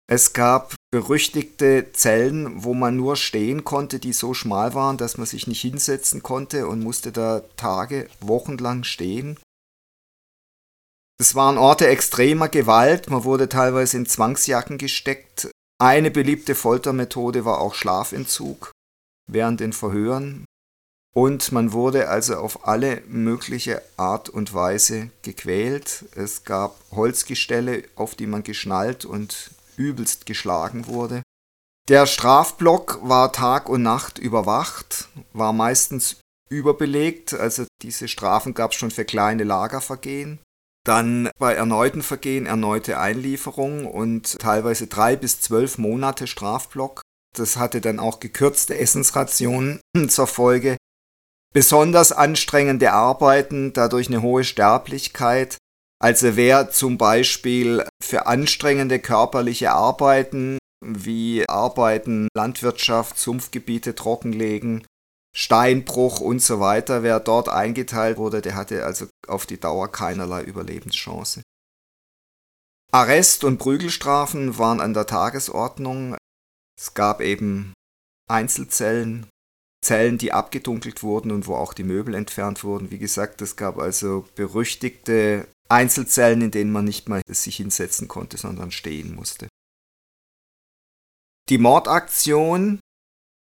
Es 0.08 0.32
gab 0.32 0.74
berüchtigte 0.90 1.92
Zellen, 1.92 2.64
wo 2.64 2.74
man 2.74 2.96
nur 2.96 3.16
stehen 3.16 3.64
konnte, 3.64 3.98
die 3.98 4.12
so 4.12 4.34
schmal 4.34 4.74
waren, 4.74 4.98
dass 4.98 5.16
man 5.16 5.26
sich 5.26 5.46
nicht 5.46 5.60
hinsetzen 5.60 6.22
konnte 6.22 6.66
und 6.66 6.80
musste 6.80 7.12
da 7.12 7.40
Tage, 7.56 8.08
Wochenlang 8.20 8.84
stehen. 8.84 9.38
Es 11.20 11.34
waren 11.34 11.56
Orte 11.56 11.86
extremer 11.86 12.48
Gewalt, 12.48 13.10
man 13.10 13.22
wurde 13.24 13.48
teilweise 13.48 13.96
in 13.96 14.06
Zwangsjacken 14.06 14.76
gesteckt. 14.76 15.50
Eine 15.82 16.12
beliebte 16.12 16.54
Foltermethode 16.54 17.44
war 17.44 17.60
auch 17.60 17.74
Schlafentzug 17.74 18.70
während 19.28 19.58
den 19.58 19.72
Verhören. 19.72 20.44
Und 21.12 21.50
man 21.50 21.72
wurde 21.72 22.08
also 22.08 22.36
auf 22.36 22.68
alle 22.68 23.02
mögliche 23.08 23.82
Art 23.96 24.28
und 24.28 24.54
Weise 24.54 25.10
gequält. 25.22 26.04
Es 26.14 26.44
gab 26.44 26.76
Holzgestelle, 26.92 27.82
auf 27.96 28.14
die 28.14 28.28
man 28.28 28.44
geschnallt 28.44 29.04
und 29.04 29.50
übelst 29.76 30.24
geschlagen 30.24 30.86
wurde. 30.86 31.22
Der 31.88 32.06
Strafblock 32.06 33.00
war 33.02 33.32
Tag 33.32 33.68
und 33.68 33.82
Nacht 33.82 34.20
überwacht, 34.20 35.08
war 35.32 35.52
meistens 35.52 36.20
überbelegt, 36.48 37.34
also 37.34 37.66
diese 37.82 38.06
Strafen 38.06 38.54
gab 38.54 38.70
es 38.70 38.76
schon 38.76 38.92
für 38.92 39.04
kleine 39.04 39.42
Lagervergehen. 39.42 40.38
Dann 40.84 41.30
bei 41.38 41.54
erneuten 41.54 42.02
Vergehen 42.02 42.46
erneute 42.46 42.98
Einlieferung 42.98 43.86
und 43.86 44.38
teilweise 44.40 44.88
drei 44.88 45.14
bis 45.14 45.40
zwölf 45.40 45.78
Monate 45.78 46.26
Strafblock. 46.26 47.02
Das 47.36 47.56
hatte 47.56 47.80
dann 47.80 47.98
auch 47.98 48.20
gekürzte 48.20 48.76
Essensrationen 48.76 49.80
zur 50.08 50.26
Folge, 50.26 50.76
besonders 51.52 52.12
anstrengende 52.12 52.92
Arbeiten, 52.92 53.72
dadurch 53.72 54.08
eine 54.08 54.22
hohe 54.22 54.44
Sterblichkeit. 54.44 55.56
Also 56.00 56.36
wer 56.36 56.70
zum 56.70 56.98
Beispiel 56.98 57.86
für 58.02 58.26
anstrengende 58.26 58.98
körperliche 58.98 59.70
Arbeiten 59.70 60.58
wie 60.84 61.48
Arbeiten, 61.48 62.26
Landwirtschaft, 62.34 63.16
Sumpfgebiete 63.16 63.94
trockenlegen, 63.94 64.84
Steinbruch 65.34 66.20
und 66.20 66.40
so 66.40 66.60
weiter, 66.60 67.02
wer 67.02 67.18
dort 67.20 67.48
eingeteilt 67.48 68.18
wurde, 68.18 68.42
der 68.42 68.54
hatte 68.54 68.84
also 68.84 69.06
auf 69.26 69.46
die 69.46 69.58
Dauer 69.58 69.90
keinerlei 69.90 70.42
Überlebenschance. 70.42 71.42
Arrest 72.92 73.44
und 73.44 73.56
Prügelstrafen 73.56 74.58
waren 74.58 74.80
an 74.80 74.92
der 74.92 75.06
Tagesordnung. 75.06 76.16
Es 76.78 76.92
gab 76.92 77.22
eben 77.22 77.72
Einzelzellen, 78.30 79.26
Zellen, 79.82 80.18
die 80.18 80.32
abgedunkelt 80.32 81.02
wurden 81.02 81.30
und 81.32 81.46
wo 81.46 81.56
auch 81.56 81.72
die 81.72 81.84
Möbel 81.84 82.14
entfernt 82.14 82.62
wurden. 82.62 82.90
Wie 82.90 82.98
gesagt, 82.98 83.40
es 83.40 83.56
gab 83.56 83.78
also 83.78 84.26
berüchtigte 84.34 85.48
Einzelzellen, 85.70 86.42
in 86.42 86.50
denen 86.50 86.70
man 86.70 86.84
nicht 86.84 87.08
mal 87.08 87.22
sich 87.26 87.56
hinsetzen 87.56 88.06
konnte, 88.06 88.36
sondern 88.36 88.70
stehen 88.70 89.14
musste. 89.14 89.48
Die 91.48 91.58
Mordaktion 91.58 92.78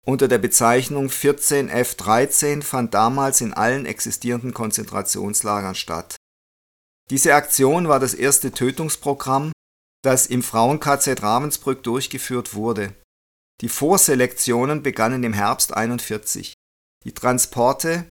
unter 0.06 0.28
der 0.28 0.38
Bezeichnung 0.38 1.08
14F13 1.08 2.62
fand 2.62 2.94
damals 2.94 3.42
in 3.42 3.54
allen 3.54 3.86
existierenden 3.86 4.54
Konzentrationslagern 4.54 5.76
statt. 5.76 6.16
Diese 7.10 7.34
Aktion 7.36 7.88
war 7.88 8.00
das 8.00 8.14
erste 8.14 8.52
Tötungsprogramm, 8.52 9.52
das 10.04 10.28
im 10.28 10.44
Frauen-KZ 10.44 11.22
Ravensbrück 11.22 11.84
durchgeführt 11.84 12.54
wurde. 12.54 12.94
Die 13.62 13.70
Vorselektionen 13.70 14.84
begannen 14.84 15.24
im 15.24 15.34
Herbst 15.34 15.76
41. 15.76 16.54
Die 17.04 17.14
Transporte 17.14 18.08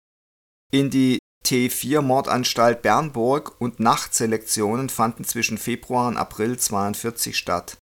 in 0.73 0.91
die 0.91 1.19
T4-Mordanstalt 1.47 2.83
Bernburg 2.83 3.61
und 3.61 3.79
Nachtselektionen 3.79 4.89
fanden 4.89 5.25
zwischen 5.25 5.59
Februar 5.59 6.09
und 6.09 6.17
April 6.17 6.59
42 6.59 7.37
statt. 7.37 7.77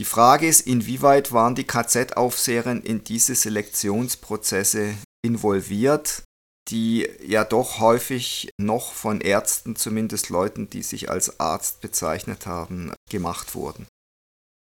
Die 0.00 0.06
Frage 0.06 0.48
ist, 0.48 0.62
inwieweit 0.62 1.30
waren 1.30 1.54
die 1.54 1.66
KZ-Aufseherinnen 1.66 2.82
in 2.82 3.04
diese 3.04 3.34
Selektionsprozesse 3.34 4.94
involviert? 5.22 6.22
die 6.70 7.08
ja 7.26 7.42
doch 7.44 7.80
häufig 7.80 8.48
noch 8.56 8.92
von 8.92 9.20
Ärzten, 9.20 9.74
zumindest 9.74 10.28
Leuten, 10.28 10.70
die 10.70 10.84
sich 10.84 11.10
als 11.10 11.40
Arzt 11.40 11.80
bezeichnet 11.80 12.46
haben, 12.46 12.92
gemacht 13.10 13.56
wurden. 13.56 13.88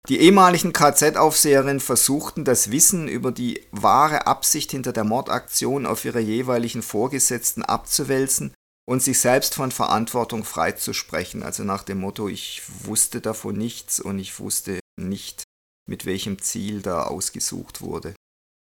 Die 0.08 0.20
ehemaligen 0.20 0.72
KZ-Aufseherinnen 0.72 1.82
versuchten, 1.82 2.46
das 2.46 2.72
Wissen 2.72 3.10
über 3.10 3.34
die 3.34 3.68
wahre 3.72 4.28
Absicht 4.28 4.72
hinter 4.72 4.94
der 4.94 5.04
Mordaktion 5.04 5.86
auf 5.86 6.06
ihre 6.06 6.22
jeweiligen 6.22 6.82
Vorgesetzten 6.82 7.64
abzuwälzen 7.64 8.54
und 8.88 9.04
sich 9.04 9.20
selbst 9.20 9.56
von 9.56 9.72
Verantwortung 9.72 10.46
freizusprechen. 10.46 11.44
Also 11.44 11.64
nach 11.64 11.84
dem 11.84 12.00
Motto, 12.00 12.30
ich 12.30 12.62
wusste 12.86 13.20
davon 13.20 13.58
nichts 13.58 14.00
und 14.00 14.20
ich 14.20 14.40
wusste 14.40 14.80
nicht, 15.08 15.44
mit 15.88 16.06
welchem 16.06 16.42
Ziel 16.42 16.82
da 16.82 17.04
ausgesucht 17.04 17.82
wurde. 17.82 18.16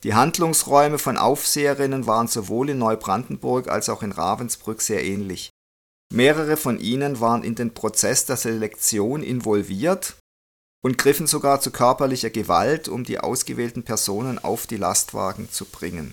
Die 0.04 0.14
Handlungsräume 0.14 0.98
von 0.98 1.16
Aufseherinnen 1.16 2.06
waren 2.06 2.28
sowohl 2.28 2.70
in 2.70 2.78
Neubrandenburg 2.78 3.68
als 3.68 3.88
auch 3.88 4.02
in 4.02 4.12
Ravensbrück 4.12 4.80
sehr 4.82 5.04
ähnlich. 5.04 5.50
Mehrere 6.12 6.56
von 6.56 6.78
ihnen 6.78 7.20
waren 7.20 7.42
in 7.42 7.54
den 7.54 7.72
Prozess 7.72 8.26
der 8.26 8.36
Selektion 8.36 9.22
involviert 9.22 10.16
und 10.84 10.98
griffen 10.98 11.26
sogar 11.26 11.60
zu 11.60 11.70
körperlicher 11.70 12.28
Gewalt, 12.28 12.88
um 12.88 13.04
die 13.04 13.18
ausgewählten 13.18 13.82
Personen 13.82 14.38
auf 14.38 14.66
die 14.66 14.76
Lastwagen 14.76 15.50
zu 15.50 15.64
bringen. 15.64 16.12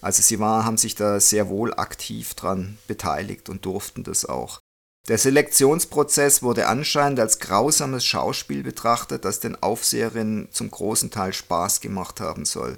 Also 0.00 0.22
sie 0.22 0.38
war, 0.38 0.64
haben 0.64 0.78
sich 0.78 0.94
da 0.94 1.18
sehr 1.18 1.48
wohl 1.48 1.74
aktiv 1.74 2.34
dran 2.34 2.78
beteiligt 2.86 3.48
und 3.48 3.64
durften 3.64 4.04
das 4.04 4.24
auch. 4.24 4.60
Der 5.08 5.18
Selektionsprozess 5.18 6.42
wurde 6.42 6.66
anscheinend 6.66 7.20
als 7.20 7.38
grausames 7.38 8.04
Schauspiel 8.04 8.64
betrachtet, 8.64 9.24
das 9.24 9.38
den 9.38 9.60
Aufseherinnen 9.62 10.50
zum 10.50 10.70
großen 10.70 11.10
Teil 11.10 11.32
Spaß 11.32 11.80
gemacht 11.80 12.20
haben 12.20 12.44
soll. 12.44 12.76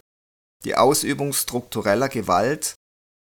Die 0.65 0.75
Ausübung 0.75 1.33
struktureller 1.33 2.09
Gewalt 2.09 2.75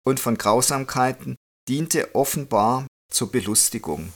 und 0.04 0.20
von 0.20 0.38
Grausamkeiten 0.38 1.36
diente 1.68 2.16
offenbar 2.16 2.88
zur 3.12 3.32
Belustigung. 3.32 4.13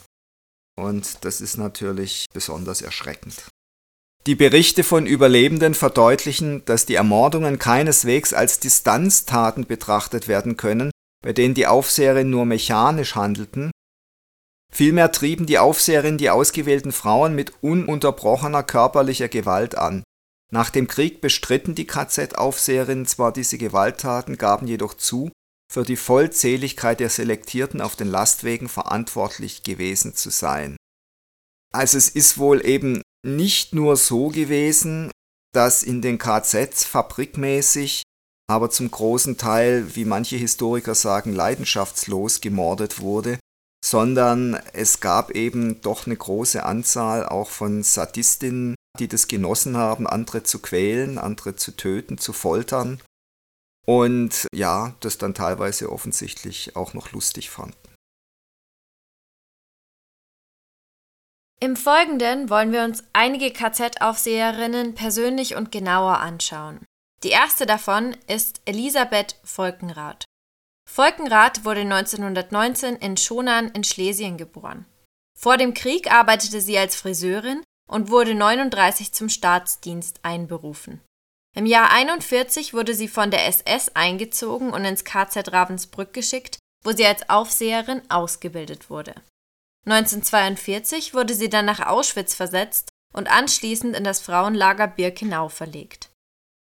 Und 0.80 1.26
das 1.26 1.42
ist 1.42 1.58
natürlich 1.58 2.26
besonders 2.34 2.82
erschreckend. 2.82 3.46
Die 4.26 4.36
Berichte 4.36 4.84
von 4.84 5.06
Überlebenden 5.06 5.74
verdeutlichen, 5.74 6.64
dass 6.66 6.86
die 6.86 6.96
Ermordungen 6.96 7.60
keineswegs 7.60 8.34
als 8.34 8.60
Distanztaten 8.60 9.66
betrachtet 9.66 10.28
werden 10.28 10.58
können, 10.58 10.92
bei 11.24 11.34
denen 11.34 11.54
die 11.54 11.68
Aufseherinnen 11.68 12.30
nur 12.30 12.46
mechanisch 12.46 13.16
handelten, 13.16 13.72
Vielmehr 14.74 15.12
trieben 15.12 15.46
die 15.46 15.60
Aufseherinnen 15.60 16.18
die 16.18 16.30
ausgewählten 16.30 16.92
Frauen 16.92 17.36
mit 17.36 17.54
ununterbrochener 17.62 18.64
körperlicher 18.64 19.28
Gewalt 19.28 19.76
an. 19.76 20.04
Nach 20.52 20.70
dem 20.70 20.88
Krieg 20.88 21.22
bestritten 21.22 21.76
die 21.76 21.88
KZ-Aufseherinnen 21.88 23.06
zwar 23.06 23.32
diese 23.32 23.58
Gewalttaten, 23.58 24.38
gaben 24.38 24.68
jedoch 24.68 24.94
zu, 24.94 25.32
für 25.72 25.84
die 25.84 25.96
Vollzähligkeit 25.96 27.00
der 27.00 27.10
Selektierten 27.10 27.80
auf 27.80 27.96
den 27.96 28.08
Lastwegen 28.08 28.68
verantwortlich 28.68 29.64
gewesen 29.64 30.16
zu 30.16 30.30
sein. 30.30 30.76
Also 31.74 31.98
es 31.98 32.10
ist 32.10 32.38
wohl 32.38 32.66
eben 32.66 33.02
nicht 33.26 33.74
nur 33.74 33.96
so 33.96 34.28
gewesen, 34.28 35.12
dass 35.54 35.84
in 35.84 36.02
den 36.02 36.18
KZs 36.18 36.84
fabrikmäßig, 36.84 38.04
aber 38.50 38.70
zum 38.70 38.92
großen 38.92 39.38
Teil, 39.38 39.96
wie 39.96 40.04
manche 40.04 40.36
Historiker 40.36 40.96
sagen, 40.96 41.34
leidenschaftslos 41.34 42.42
gemordet 42.42 43.00
wurde, 43.00 43.40
sondern 43.84 44.56
es 44.74 45.00
gab 45.00 45.32
eben 45.32 45.82
doch 45.82 46.06
eine 46.06 46.16
große 46.16 46.64
Anzahl 46.64 47.26
auch 47.26 47.50
von 47.50 47.84
Sadistinnen, 47.84 48.76
die 49.00 49.08
das 49.08 49.28
genossen 49.28 49.78
haben, 49.78 50.08
andere 50.08 50.44
zu 50.44 50.60
quälen, 50.60 51.18
andere 51.18 51.56
zu 51.56 51.76
töten, 51.76 52.18
zu 52.18 52.34
foltern 52.34 53.02
und 53.86 54.48
ja, 54.54 54.96
das 55.00 55.18
dann 55.18 55.34
teilweise 55.34 55.92
offensichtlich 55.92 56.76
auch 56.76 56.94
noch 56.94 57.12
lustig 57.12 57.50
fanden. 57.50 57.78
Im 61.60 61.76
Folgenden 61.76 62.50
wollen 62.50 62.72
wir 62.72 62.84
uns 62.84 63.04
einige 63.14 63.52
KZ-Aufseherinnen 63.52 64.96
persönlich 64.96 65.56
und 65.56 65.72
genauer 65.72 66.20
anschauen. 66.20 66.84
Die 67.24 67.30
erste 67.30 67.68
davon 67.68 68.18
ist 68.28 68.62
Elisabeth 68.66 69.40
Volkenrath. 69.44 70.26
Volkenrath 70.94 71.64
wurde 71.64 71.82
1919 71.82 72.98
in 72.98 73.16
Schonern 73.16 73.70
in 73.70 73.86
Schlesien 73.86 74.36
geboren. 74.36 74.86
Vor 75.40 75.56
dem 75.56 75.74
Krieg 75.74 76.12
arbeitete 76.12 76.60
sie 76.60 76.78
als 76.78 76.98
Friseurin 76.98 77.64
und 77.88 78.10
wurde 78.10 78.36
39 78.36 79.14
zum 79.14 79.30
Staatsdienst 79.30 80.20
einberufen. 80.24 81.00
Im 81.56 81.66
Jahr 81.66 81.92
41 81.92 82.74
wurde 82.74 82.94
sie 82.94 83.08
von 83.08 83.32
der 83.32 83.48
SS 83.48 83.96
eingezogen 83.96 84.74
und 84.74 84.84
ins 84.84 85.06
KZ 85.06 85.54
Ravensbrück 85.54 86.12
geschickt, 86.12 86.60
wo 86.84 86.92
sie 86.92 87.06
als 87.06 87.30
Aufseherin 87.30 88.02
ausgebildet 88.10 88.90
wurde. 88.90 89.16
1942 89.86 91.14
wurde 91.14 91.36
sie 91.36 91.50
dann 91.50 91.66
nach 91.66 91.88
Auschwitz 91.88 92.36
versetzt 92.36 92.90
und 93.14 93.32
anschließend 93.32 93.96
in 93.96 94.04
das 94.04 94.20
Frauenlager 94.20 94.88
Birkenau 94.88 95.48
verlegt. 95.48 96.10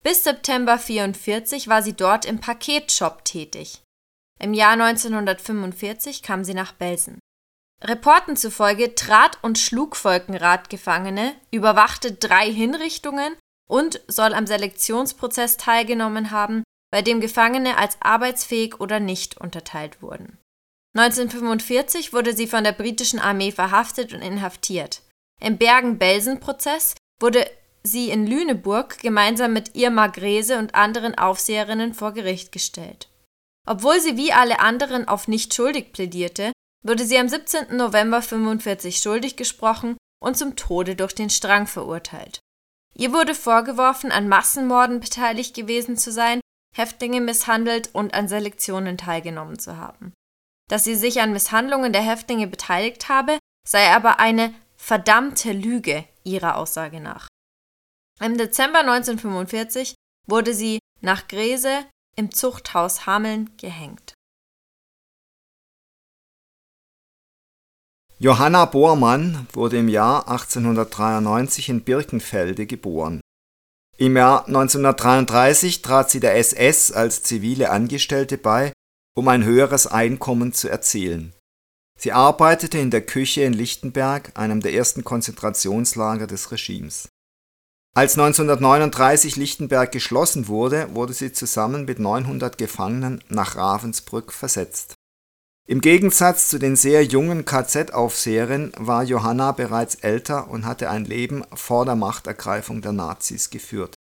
Bis 0.03 0.25
September 0.25 0.73
1944 0.73 1.69
war 1.69 1.83
sie 1.83 1.95
dort 1.95 2.25
im 2.25 2.41
Paketshop 2.41 3.25
tätig. 3.25 3.86
Im 4.38 4.55
Jahr 4.55 4.72
1945 4.72 6.22
kam 6.22 6.44
sie 6.44 6.55
nach 6.55 6.72
Belsen. 6.72 7.18
Reporten 7.83 8.37
zufolge 8.37 8.94
trat 8.94 9.38
und 9.42 9.59
schlug 9.59 9.96
Volkenrath 9.96 10.70
Gefangene, 10.70 11.35
überwachte 11.51 12.12
drei 12.12 12.51
Hinrichtungen 12.51 13.35
und 13.68 14.01
soll 14.09 14.33
am 14.35 14.46
Selektionsprozess 14.46 15.57
teilgenommen 15.57 16.31
haben, 16.31 16.62
bei 16.90 17.03
dem 17.03 17.20
Gefangene 17.20 17.77
als 17.77 17.99
arbeitsfähig 18.01 18.81
oder 18.81 19.01
nicht 19.01 19.38
unterteilt 19.38 20.01
wurden. 20.01 20.38
1945 20.96 22.14
wurde 22.14 22.35
sie 22.35 22.46
von 22.46 22.64
der 22.64 22.72
britischen 22.72 23.18
Armee 23.18 23.53
verhaftet 23.53 24.14
und 24.14 24.22
inhaftiert. 24.22 25.03
Im 25.40 25.59
Bergen-Belsen-Prozess 25.59 26.94
wurde 27.20 27.46
sie 27.83 28.09
in 28.09 28.27
Lüneburg 28.27 28.99
gemeinsam 28.99 29.53
mit 29.53 29.77
Irma 29.77 30.07
Grese 30.07 30.59
und 30.59 30.75
anderen 30.75 31.16
Aufseherinnen 31.16 31.92
vor 31.92 32.12
Gericht 32.12 32.51
gestellt. 32.51 33.09
Obwohl 33.66 34.00
sie 34.00 34.16
wie 34.16 34.33
alle 34.33 34.61
anderen 34.61 35.09
auf 35.09 35.29
nicht 35.29 35.52
schuldig 35.55 35.92
plädierte, 35.92 36.52
wurde 36.85 37.05
sie 37.05 37.18
am 37.18 37.29
17. 37.29 37.76
November 37.76 38.22
45 38.22 38.98
schuldig 38.98 39.37
gesprochen 39.37 39.96
und 40.22 40.37
zum 40.37 40.57
Tode 40.57 40.94
durch 40.94 41.14
den 41.14 41.31
Strang 41.31 41.66
verurteilt. 41.66 42.38
Ihr 42.94 43.12
wurde 43.12 43.35
vorgeworfen, 43.35 44.12
an 44.12 44.29
Massenmorden 44.29 45.00
beteiligt 45.00 45.55
gewesen 45.55 45.96
zu 45.96 46.12
sein, 46.12 46.40
Häftlinge 46.74 47.20
misshandelt 47.20 47.90
und 47.94 48.14
an 48.14 48.29
Selektionen 48.29 48.96
teilgenommen 48.96 49.59
zu 49.59 49.76
haben. 49.76 50.14
Dass 50.68 50.85
sie 50.85 50.94
sich 50.94 51.20
an 51.20 51.33
Misshandlungen 51.33 51.92
der 51.92 52.02
Häftlinge 52.02 52.46
beteiligt 52.46 53.09
habe, 53.09 53.38
sei 53.66 53.90
aber 53.90 54.20
eine 54.20 54.55
verdammte 54.76 55.52
Lüge 55.52 56.05
ihrer 56.24 56.57
Aussage 56.57 57.00
nach. 57.00 57.29
Im 58.20 58.38
Dezember 58.38 58.81
1945 58.81 59.94
wurde 60.26 60.55
sie 60.55 60.79
nach 61.00 61.29
Grese 61.29 61.85
im 62.16 62.33
Zuchthaus 62.33 63.07
Hameln 63.07 63.50
gehängt. 63.59 64.14
Johanna 68.18 68.64
Bormann 68.64 69.46
wurde 69.52 69.76
im 69.76 69.88
Jahr 69.88 70.26
1893 70.29 71.68
in 71.68 71.83
Birkenfelde 71.83 72.66
geboren. 72.66 73.20
Im 73.98 74.16
Jahr 74.16 74.46
1933 74.46 75.83
trat 75.83 76.11
sie 76.11 76.20
der 76.20 76.37
SS 76.37 76.92
als 76.92 77.22
zivile 77.22 77.70
Angestellte 77.70 78.38
bei, 78.38 78.72
um 79.14 79.29
ein 79.29 79.44
höheres 79.44 79.87
Einkommen 79.87 80.55
zu 80.55 80.68
erzielen. 80.68 81.35
Sie 81.98 82.12
arbeitete 82.12 82.79
in 82.79 82.90
der 82.90 83.05
Küche 83.05 83.42
in 83.42 83.52
Lichtenberg, 83.52 84.33
einem 84.38 84.61
der 84.61 84.74
ersten 84.74 85.05
Konzentrationslager 85.05 86.26
des 86.26 86.50
Regimes. 86.52 87.09
Als 87.97 88.19
1939 88.19 89.37
Lichtenberg 89.37 89.91
geschlossen 89.91 90.49
wurde, 90.49 90.95
wurde 90.95 91.15
sie 91.15 91.33
zusammen 91.33 91.87
mit 91.87 91.99
900 91.99 92.59
Gefangenen 92.59 93.25
nach 93.31 93.57
Ravensbrück 93.57 94.35
versetzt. 94.35 94.93
Im 95.67 95.81
Gegensatz 95.81 96.51
zu 96.51 96.59
den 96.59 96.77
sehr 96.77 97.03
jungen 97.03 97.47
KZ-Aufseherinnen 97.47 98.75
war 98.77 99.03
Johanna 99.03 99.53
bereits 99.53 99.95
älter 99.95 100.51
und 100.51 100.67
hatte 100.67 100.91
ein 100.91 101.07
Leben 101.07 101.43
vor 101.55 101.87
der 101.87 101.97
Machtergreifung 101.97 102.83
der 102.83 102.93
Nazis 102.93 103.49
geführt. 103.49 103.95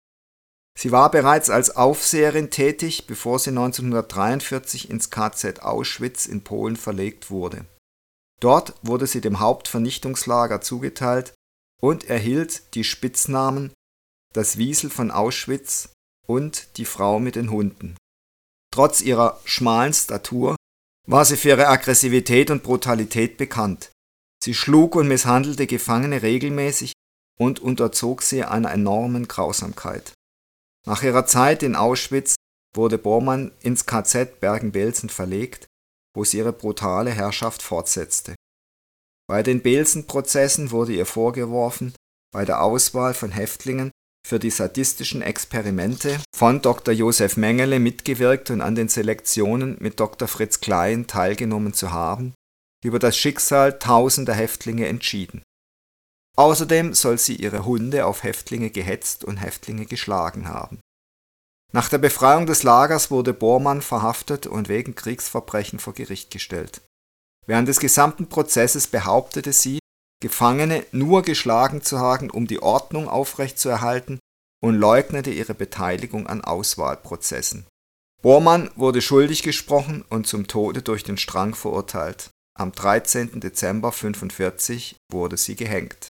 Sie 0.78 0.92
war 0.92 1.10
bereits 1.10 1.48
als 1.48 1.74
Aufseherin 1.74 2.50
tätig, 2.50 3.06
bevor 3.06 3.38
sie 3.38 3.48
1943 3.48 4.90
ins 4.90 5.08
KZ 5.08 5.62
Auschwitz 5.62 6.26
in 6.26 6.44
Polen 6.44 6.76
verlegt 6.76 7.30
wurde. 7.30 7.64
Dort 8.40 8.74
wurde 8.82 9.06
sie 9.06 9.22
dem 9.22 9.40
Hauptvernichtungslager 9.40 10.60
zugeteilt 10.60 11.32
und 11.80 12.04
erhielt 12.10 12.74
die 12.74 12.84
Spitznamen 12.84 13.72
das 14.36 14.58
Wiesel 14.58 14.90
von 14.90 15.10
Auschwitz 15.10 15.90
und 16.26 16.76
die 16.76 16.84
Frau 16.84 17.18
mit 17.18 17.36
den 17.36 17.50
Hunden. 17.50 17.96
Trotz 18.72 19.00
ihrer 19.00 19.40
schmalen 19.44 19.94
Statur 19.94 20.56
war 21.06 21.24
sie 21.24 21.36
für 21.36 21.50
ihre 21.50 21.68
Aggressivität 21.68 22.50
und 22.50 22.62
Brutalität 22.62 23.38
bekannt. 23.38 23.90
Sie 24.42 24.54
schlug 24.54 24.94
und 24.94 25.08
misshandelte 25.08 25.66
Gefangene 25.66 26.22
regelmäßig 26.22 26.92
und 27.38 27.60
unterzog 27.60 28.22
sie 28.22 28.44
einer 28.44 28.70
enormen 28.70 29.28
Grausamkeit. 29.28 30.12
Nach 30.86 31.02
ihrer 31.02 31.26
Zeit 31.26 31.62
in 31.62 31.74
Auschwitz 31.74 32.34
wurde 32.74 32.98
Bormann 32.98 33.52
ins 33.60 33.86
KZ 33.86 34.40
Bergen-Belsen 34.40 35.08
verlegt, 35.08 35.66
wo 36.14 36.24
sie 36.24 36.38
ihre 36.38 36.52
brutale 36.52 37.10
Herrschaft 37.10 37.62
fortsetzte. 37.62 38.34
Bei 39.28 39.42
den 39.42 39.62
Belsen-Prozessen 39.62 40.70
wurde 40.70 40.92
ihr 40.92 41.06
vorgeworfen, 41.06 41.94
bei 42.32 42.44
der 42.44 42.62
Auswahl 42.62 43.14
von 43.14 43.32
Häftlingen 43.32 43.90
für 44.26 44.40
die 44.40 44.50
sadistischen 44.50 45.22
Experimente 45.22 46.18
von 46.34 46.60
Dr. 46.60 46.92
Josef 46.92 47.36
Mengele 47.36 47.78
mitgewirkt 47.78 48.50
und 48.50 48.60
an 48.60 48.74
den 48.74 48.88
Selektionen 48.88 49.76
mit 49.78 50.00
Dr. 50.00 50.26
Fritz 50.26 50.60
Klein 50.60 51.06
teilgenommen 51.06 51.74
zu 51.74 51.92
haben, 51.92 52.34
über 52.84 52.98
das 52.98 53.16
Schicksal 53.16 53.78
tausender 53.78 54.34
Häftlinge 54.34 54.88
entschieden. 54.88 55.44
Außerdem 56.36 56.92
soll 56.92 57.18
sie 57.18 57.36
ihre 57.36 57.64
Hunde 57.64 58.04
auf 58.04 58.24
Häftlinge 58.24 58.70
gehetzt 58.70 59.24
und 59.24 59.36
Häftlinge 59.36 59.86
geschlagen 59.86 60.48
haben. 60.48 60.80
Nach 61.72 61.88
der 61.88 61.98
Befreiung 61.98 62.46
des 62.46 62.64
Lagers 62.64 63.12
wurde 63.12 63.32
Bormann 63.32 63.80
verhaftet 63.80 64.48
und 64.48 64.68
wegen 64.68 64.96
Kriegsverbrechen 64.96 65.78
vor 65.78 65.94
Gericht 65.94 66.32
gestellt. 66.32 66.82
Während 67.46 67.68
des 67.68 67.78
gesamten 67.78 68.28
Prozesses 68.28 68.88
behauptete 68.88 69.52
sie, 69.52 69.78
Gefangene 70.20 70.84
nur 70.92 71.22
geschlagen 71.22 71.82
zu 71.82 71.98
haben, 71.98 72.30
um 72.30 72.46
die 72.46 72.62
Ordnung 72.62 73.08
aufrechtzuerhalten 73.08 74.18
und 74.62 74.74
leugnete 74.74 75.30
ihre 75.30 75.54
Beteiligung 75.54 76.26
an 76.26 76.42
Auswahlprozessen. 76.42 77.66
Bormann 78.22 78.70
wurde 78.76 79.02
schuldig 79.02 79.42
gesprochen 79.42 80.04
und 80.08 80.26
zum 80.26 80.46
Tode 80.46 80.82
durch 80.82 81.04
den 81.04 81.18
Strang 81.18 81.54
verurteilt. 81.54 82.30
Am 82.58 82.72
13. 82.72 83.40
Dezember 83.40 83.88
1945 83.88 84.96
wurde 85.12 85.36
sie 85.36 85.56
gehängt. 85.56 86.08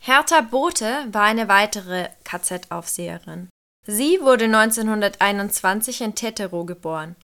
Hertha 0.00 0.40
Bote 0.40 1.08
war 1.12 1.22
eine 1.22 1.48
weitere 1.48 2.08
KZ-Aufseherin. 2.24 3.48
Sie 3.86 4.20
wurde 4.20 4.44
1921 4.46 6.00
in 6.00 6.14
Teterow 6.14 6.66
geboren. 6.66 7.16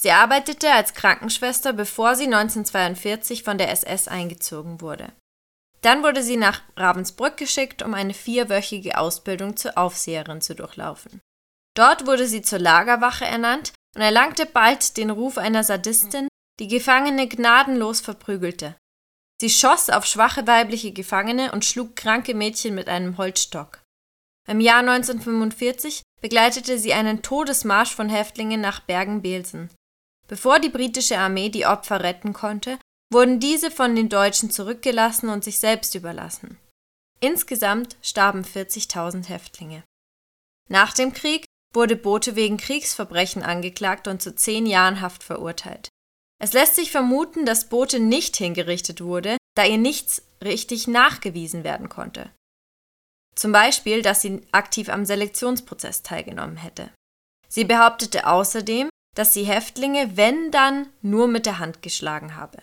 Sie 0.00 0.12
arbeitete 0.12 0.70
als 0.70 0.94
Krankenschwester, 0.94 1.72
bevor 1.72 2.14
sie 2.14 2.26
1942 2.26 3.42
von 3.42 3.58
der 3.58 3.72
SS 3.72 4.06
eingezogen 4.06 4.80
wurde. 4.80 5.12
Dann 5.80 6.04
wurde 6.04 6.22
sie 6.22 6.36
nach 6.36 6.62
Ravensbrück 6.76 7.36
geschickt, 7.36 7.82
um 7.82 7.94
eine 7.94 8.14
vierwöchige 8.14 8.96
Ausbildung 8.96 9.56
zur 9.56 9.76
Aufseherin 9.76 10.40
zu 10.40 10.54
durchlaufen. 10.54 11.20
Dort 11.76 12.06
wurde 12.06 12.28
sie 12.28 12.42
zur 12.42 12.60
Lagerwache 12.60 13.24
ernannt 13.24 13.72
und 13.96 14.02
erlangte 14.02 14.46
bald 14.46 14.96
den 14.96 15.10
Ruf 15.10 15.36
einer 15.36 15.64
Sadistin, 15.64 16.28
die 16.60 16.68
Gefangene 16.68 17.26
gnadenlos 17.26 18.00
verprügelte. 18.00 18.76
Sie 19.40 19.50
schoss 19.50 19.90
auf 19.90 20.06
schwache 20.06 20.46
weibliche 20.46 20.92
Gefangene 20.92 21.50
und 21.50 21.64
schlug 21.64 21.96
kranke 21.96 22.34
Mädchen 22.34 22.74
mit 22.76 22.88
einem 22.88 23.18
Holzstock. 23.18 23.82
Im 24.48 24.60
Jahr 24.60 24.80
1945 24.80 26.02
begleitete 26.20 26.78
sie 26.78 26.92
einen 26.92 27.22
Todesmarsch 27.22 27.94
von 27.94 28.08
Häftlingen 28.08 28.60
nach 28.60 28.80
Bergen-Belsen. 28.80 29.70
Bevor 30.28 30.60
die 30.60 30.68
britische 30.68 31.18
Armee 31.18 31.48
die 31.48 31.66
Opfer 31.66 32.00
retten 32.00 32.32
konnte, 32.32 32.78
wurden 33.10 33.40
diese 33.40 33.70
von 33.70 33.96
den 33.96 34.08
Deutschen 34.08 34.50
zurückgelassen 34.50 35.30
und 35.30 35.42
sich 35.42 35.58
selbst 35.58 35.94
überlassen. 35.94 36.58
Insgesamt 37.20 37.96
starben 38.02 38.44
40.000 38.44 39.28
Häftlinge. 39.28 39.82
Nach 40.68 40.92
dem 40.92 41.12
Krieg 41.12 41.46
wurde 41.74 41.96
Bothe 41.96 42.36
wegen 42.36 42.58
Kriegsverbrechen 42.58 43.42
angeklagt 43.42 44.06
und 44.06 44.22
zu 44.22 44.34
zehn 44.34 44.66
Jahren 44.66 45.00
Haft 45.00 45.24
verurteilt. 45.24 45.88
Es 46.40 46.52
lässt 46.52 46.76
sich 46.76 46.92
vermuten, 46.92 47.46
dass 47.46 47.68
Bothe 47.68 47.98
nicht 47.98 48.36
hingerichtet 48.36 49.00
wurde, 49.00 49.36
da 49.56 49.64
ihr 49.64 49.78
nichts 49.78 50.22
richtig 50.42 50.86
nachgewiesen 50.86 51.64
werden 51.64 51.88
konnte. 51.88 52.30
Zum 53.34 53.52
Beispiel, 53.52 54.02
dass 54.02 54.20
sie 54.20 54.46
aktiv 54.52 54.88
am 54.88 55.04
Selektionsprozess 55.04 56.02
teilgenommen 56.02 56.56
hätte. 56.56 56.90
Sie 57.48 57.64
behauptete 57.64 58.26
außerdem, 58.26 58.88
dass 59.14 59.34
sie 59.34 59.44
Häftlinge, 59.44 60.16
wenn 60.16 60.50
dann, 60.50 60.88
nur 61.02 61.28
mit 61.28 61.46
der 61.46 61.58
Hand 61.58 61.82
geschlagen 61.82 62.36
habe. 62.36 62.58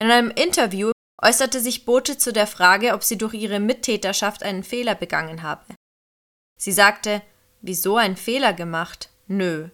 In 0.00 0.10
einem 0.10 0.30
Interview 0.30 0.90
äußerte 1.22 1.60
sich 1.60 1.84
Bothe 1.84 2.18
zu 2.18 2.32
der 2.32 2.46
Frage, 2.46 2.92
ob 2.92 3.02
sie 3.02 3.16
durch 3.16 3.34
ihre 3.34 3.60
Mittäterschaft 3.60 4.42
einen 4.42 4.64
Fehler 4.64 4.94
begangen 4.94 5.42
habe. 5.42 5.74
Sie 6.58 6.72
sagte, 6.72 7.22
wieso 7.60 7.96
ein 7.96 8.16
Fehler 8.16 8.52
gemacht? 8.52 9.10
Nö. 9.26 9.68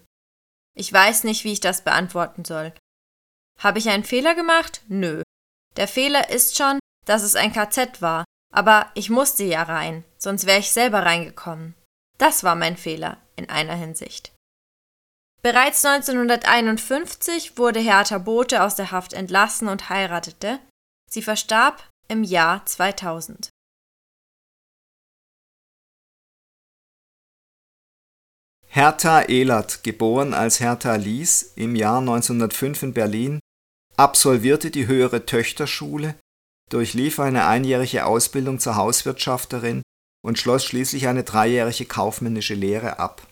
Ich 0.75 0.93
weiß 0.93 1.25
nicht, 1.25 1.45
wie 1.45 1.53
ich 1.53 1.61
das 1.61 1.83
beantworten 1.85 2.45
soll. 2.45 2.73
Habe 3.59 3.79
ich 3.79 3.89
einen 3.89 4.05
Fehler 4.05 4.35
gemacht? 4.35 4.83
Nö. 4.89 5.23
Der 5.77 5.89
Fehler 5.89 6.31
ist 6.31 6.57
schon, 6.57 6.79
dass 7.07 7.23
es 7.23 7.37
ein 7.37 7.53
KZ 7.53 8.01
war, 8.01 8.25
aber 8.53 8.91
ich 8.95 9.11
musste 9.11 9.45
ja 9.45 9.63
rein, 9.63 10.05
sonst 10.19 10.47
wäre 10.47 10.61
ich 10.61 10.71
selber 10.73 11.05
reingekommen. 11.05 11.75
Das 12.19 12.45
war 12.45 12.55
mein 12.55 12.77
Fehler 12.77 13.19
in 13.37 13.49
einer 13.49 13.75
Hinsicht. 13.75 14.33
Bereits 15.45 15.85
1951 15.85 17.59
wurde 17.59 17.81
Hertha 17.81 18.19
Bote 18.19 18.63
aus 18.63 18.77
der 18.77 18.93
Haft 18.93 19.13
entlassen 19.13 19.67
und 19.67 19.89
heiratete. 19.89 20.61
Sie 21.11 21.21
verstarb 21.21 21.91
im 22.07 22.23
Jahr 22.23 22.65
2000. 22.65 23.51
Hertha 28.69 29.23
Ehlert, 29.23 29.83
geboren 29.83 30.33
als 30.33 30.61
Hertha 30.61 30.95
Lies 30.95 31.43
im 31.57 31.75
Jahr 31.75 31.99
1905 31.99 32.85
in 32.85 32.95
Berlin, 32.95 33.41
absolvierte 33.97 34.71
die 34.71 34.87
höhere 34.87 35.27
Töchterschule, 35.27 36.15
durchlief 36.71 37.19
eine 37.19 37.47
einjährige 37.47 38.07
Ausbildung 38.07 38.61
zur 38.61 38.77
Hauswirtschafterin 38.77 39.83
und 40.25 40.39
schloss 40.39 40.65
schließlich 40.65 41.09
eine 41.09 41.25
dreijährige 41.25 41.85
kaufmännische 41.85 42.55
Lehre 42.55 43.01
ab. 43.01 43.27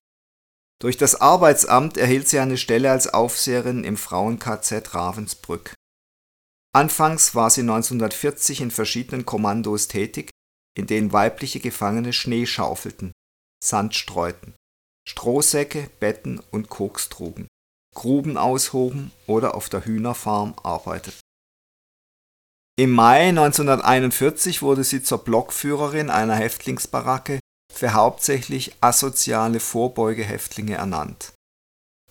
Durch 0.80 0.96
das 0.96 1.20
Arbeitsamt 1.20 1.96
erhielt 1.96 2.28
sie 2.28 2.38
eine 2.38 2.56
Stelle 2.56 2.90
als 2.90 3.12
Aufseherin 3.12 3.84
im 3.84 3.96
Frauen-KZ 3.96 4.94
Ravensbrück. 4.94 5.74
Anfangs 6.72 7.34
war 7.34 7.50
sie 7.50 7.60
1940 7.62 8.60
in 8.62 8.70
verschiedenen 8.70 9.26
Kommandos 9.26 9.88
tätig, 9.88 10.30
in 10.76 10.86
denen 10.86 11.12
weibliche 11.12 11.60
Gefangene 11.60 12.12
Schnee 12.12 12.46
schaufelten, 12.46 13.12
Sand 13.62 13.94
streuten, 13.94 14.54
Strohsäcke, 15.06 15.90
Betten 16.00 16.40
und 16.50 16.68
Koks 16.68 17.08
trugen 17.08 17.48
Gruben 17.94 18.36
aushoben 18.36 19.10
oder 19.26 19.54
auf 19.54 19.68
der 19.68 19.84
Hühnerfarm 19.84 20.54
arbeiteten. 20.62 21.20
Im 22.78 22.92
Mai 22.92 23.28
1941 23.28 24.62
wurde 24.62 24.84
sie 24.84 25.02
zur 25.02 25.18
Blockführerin 25.24 26.08
einer 26.08 26.36
Häftlingsbaracke 26.36 27.40
für 27.72 27.94
hauptsächlich 27.94 28.74
asoziale 28.80 29.60
Vorbeugehäftlinge 29.60 30.74
ernannt. 30.74 31.32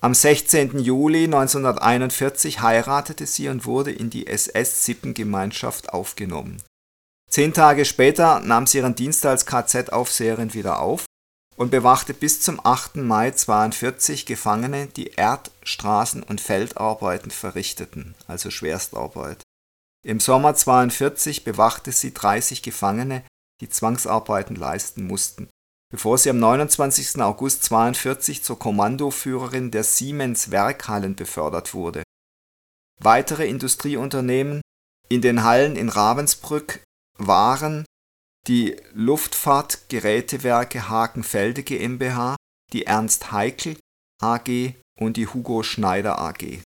Am 0.01 0.13
16. 0.13 0.79
Juli 0.79 1.25
1941 1.25 2.61
heiratete 2.61 3.25
sie 3.25 3.49
und 3.49 3.65
wurde 3.65 3.91
in 3.91 4.09
die 4.09 4.27
SS-Sippengemeinschaft 4.27 5.91
aufgenommen. 5.91 6.63
Zehn 7.29 7.53
Tage 7.53 7.85
später 7.85 8.39
nahm 8.39 8.65
sie 8.65 8.77
ihren 8.77 8.95
Dienst 8.95 9.25
als 9.25 9.45
KZ-Aufseherin 9.45 10.53
wieder 10.53 10.79
auf 10.79 11.05
und 11.57 11.69
bewachte 11.69 12.13
bis 12.13 12.39
zum 12.39 12.61
8. 12.65 12.95
Mai 12.95 13.27
1942 13.27 14.25
Gefangene, 14.25 14.87
die 14.87 15.07
Erd-, 15.09 15.51
Straßen- 15.65 16.23
und 16.23 16.39
Feldarbeiten 16.39 17.31
verrichteten, 17.31 18.15
also 18.27 18.49
Schwerstarbeit. 18.49 19.41
Im 20.01 20.21
Sommer 20.21 20.49
1942 20.49 21.43
bewachte 21.43 21.91
sie 21.91 22.13
30 22.13 22.63
Gefangene, 22.63 23.23
die 23.61 23.69
Zwangsarbeiten 23.69 24.55
leisten 24.55 25.05
mussten, 25.05 25.49
bevor 25.91 26.17
sie 26.17 26.29
am 26.29 26.39
29. 26.39 27.21
August 27.21 27.63
1942 27.71 28.43
zur 28.43 28.59
Kommandoführerin 28.59 29.71
der 29.71 29.83
Siemens 29.83 30.51
Werkhallen 30.51 31.15
befördert 31.15 31.73
wurde. 31.73 32.03
Weitere 33.01 33.47
Industrieunternehmen 33.47 34.61
in 35.07 35.21
den 35.21 35.43
Hallen 35.43 35.75
in 35.75 35.89
Ravensbrück 35.89 36.83
waren 37.17 37.85
die 38.47 38.77
Luftfahrtgerätewerke 38.93 40.89
Hakenfelde 40.89 41.63
GmbH, 41.63 42.35
die 42.71 42.85
Ernst 42.85 43.31
Haeckel 43.31 43.77
AG 44.21 44.73
und 44.99 45.17
die 45.17 45.27
Hugo 45.27 45.63
Schneider 45.63 46.19
AG. 46.19 46.61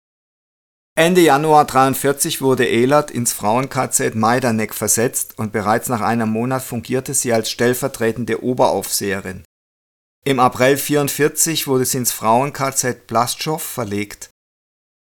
Ende 0.99 1.21
Januar 1.21 1.61
1943 1.61 2.41
wurde 2.41 2.67
Ehlert 2.67 3.13
ins 3.13 3.33
Frauen-KZ 3.33 4.17
Majdanek 4.17 4.75
versetzt 4.75 5.39
und 5.39 5.53
bereits 5.53 5.89
nach 5.89 6.01
einem 6.01 6.29
Monat 6.29 6.65
fungierte 6.65 7.15
sie 7.15 7.33
als 7.33 7.53
stellvertretende 7.53 8.43
Oberaufseherin. 8.43 9.45
Im 10.25 10.41
April 10.41 10.73
1944 10.73 11.69
wurde 11.69 11.85
sie 11.85 11.99
ins 11.99 12.11
Frauen-KZ 12.11 13.07
Plastschow 13.07 13.63
verlegt. 13.63 14.31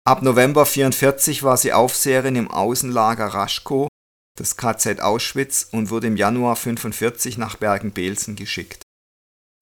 Ab 0.04 0.24
November 0.24 0.62
1944 0.62 1.44
war 1.44 1.58
sie 1.58 1.74
Aufseherin 1.74 2.38
im 2.38 2.50
Außenlager 2.50 3.28
Raschkow 3.28 3.88
das 4.36 4.58
KZ 4.58 5.00
Auschwitz 5.00 5.68
und 5.72 5.92
wurde 5.92 6.08
im 6.08 6.18
Januar 6.18 6.56
1945 6.56 7.38
nach 7.38 7.58
Bergen-Belsen 7.58 8.36
geschickt. 8.36 8.83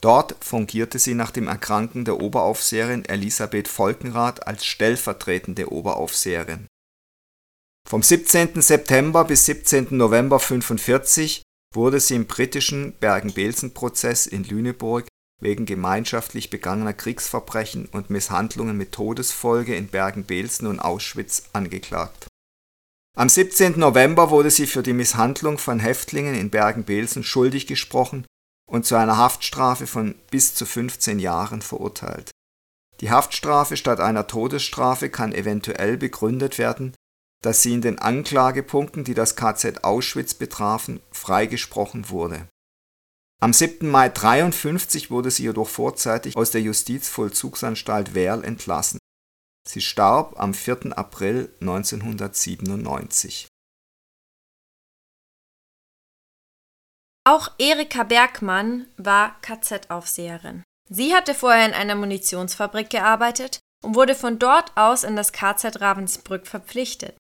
Dort 0.01 0.35
fungierte 0.43 0.97
sie 0.97 1.13
nach 1.13 1.29
dem 1.29 1.47
Erkranken 1.47 2.05
der 2.05 2.19
Oberaufseherin 2.19 3.05
Elisabeth 3.05 3.67
Volkenrath 3.67 4.47
als 4.47 4.65
stellvertretende 4.65 5.71
Oberaufseherin. 5.71 6.67
Vom 7.87 8.01
17. 8.01 8.61
September 8.61 9.25
bis 9.25 9.45
17. 9.45 9.87
November 9.91 10.37
1945 10.37 11.43
wurde 11.73 11.99
sie 11.99 12.15
im 12.15 12.25
britischen 12.25 12.93
Bergen-Belsen-Prozess 12.99 14.25
in 14.25 14.43
Lüneburg 14.43 15.07
wegen 15.39 15.65
gemeinschaftlich 15.65 16.49
begangener 16.49 16.93
Kriegsverbrechen 16.93 17.85
und 17.85 18.09
Misshandlungen 18.09 18.77
mit 18.77 18.91
Todesfolge 18.91 19.75
in 19.75 19.87
Bergen-Belsen 19.87 20.67
und 20.67 20.79
Auschwitz 20.79 21.49
angeklagt. 21.53 22.27
Am 23.17 23.27
17. 23.27 23.77
November 23.77 24.29
wurde 24.29 24.51
sie 24.51 24.67
für 24.67 24.83
die 24.83 24.93
Misshandlung 24.93 25.57
von 25.57 25.79
Häftlingen 25.79 26.35
in 26.35 26.49
Bergen-Belsen 26.49 27.23
schuldig 27.23 27.67
gesprochen 27.67 28.25
und 28.71 28.85
zu 28.85 28.95
einer 28.95 29.17
Haftstrafe 29.17 29.85
von 29.85 30.15
bis 30.31 30.55
zu 30.55 30.65
15 30.65 31.19
Jahren 31.19 31.61
verurteilt. 31.61 32.31
Die 33.01 33.11
Haftstrafe 33.11 33.75
statt 33.75 33.99
einer 33.99 34.27
Todesstrafe 34.27 35.09
kann 35.09 35.33
eventuell 35.33 35.97
begründet 35.97 36.57
werden, 36.57 36.95
dass 37.43 37.61
sie 37.63 37.73
in 37.73 37.81
den 37.81 37.99
Anklagepunkten, 37.99 39.03
die 39.03 39.13
das 39.13 39.35
KZ 39.35 39.83
Auschwitz 39.83 40.35
betrafen, 40.35 41.01
freigesprochen 41.11 42.09
wurde. 42.09 42.47
Am 43.41 43.51
7. 43.51 43.89
Mai 43.89 44.05
1953 44.05 45.11
wurde 45.11 45.31
sie 45.31 45.43
jedoch 45.43 45.67
vorzeitig 45.67 46.37
aus 46.37 46.51
der 46.51 46.61
Justizvollzugsanstalt 46.61 48.13
Werl 48.13 48.45
entlassen. 48.45 48.99
Sie 49.67 49.81
starb 49.81 50.39
am 50.39 50.53
4. 50.53 50.97
April 50.97 51.53
1997. 51.59 53.47
Auch 57.23 57.51
Erika 57.59 58.03
Bergmann 58.03 58.87
war 58.97 59.39
KZ-Aufseherin. 59.41 60.63
Sie 60.89 61.13
hatte 61.13 61.33
vorher 61.33 61.65
in 61.67 61.73
einer 61.73 61.95
Munitionsfabrik 61.95 62.89
gearbeitet 62.89 63.59
und 63.83 63.95
wurde 63.95 64.15
von 64.15 64.39
dort 64.39 64.75
aus 64.75 65.03
in 65.03 65.15
das 65.15 65.31
KZ 65.31 65.79
Ravensbrück 65.79 66.47
verpflichtet. 66.47 67.15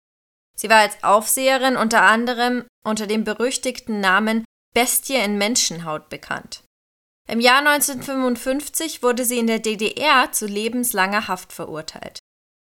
Sie 0.57 0.69
war 0.69 0.77
als 0.77 1.03
Aufseherin 1.03 1.77
unter 1.77 2.01
anderem 2.01 2.65
unter 2.83 3.07
dem 3.07 3.23
berüchtigten 3.23 3.99
Namen 3.99 4.43
Bestie 4.73 5.15
in 5.15 5.37
Menschenhaut 5.37 6.09
bekannt. 6.09 6.63
Im 7.29 7.39
Jahr 7.39 7.59
1955 7.59 9.03
wurde 9.03 9.23
sie 9.23 9.39
in 9.39 9.47
der 9.47 9.59
DDR 9.59 10.31
zu 10.31 10.47
lebenslanger 10.47 11.27
Haft 11.27 11.53
verurteilt. 11.53 12.19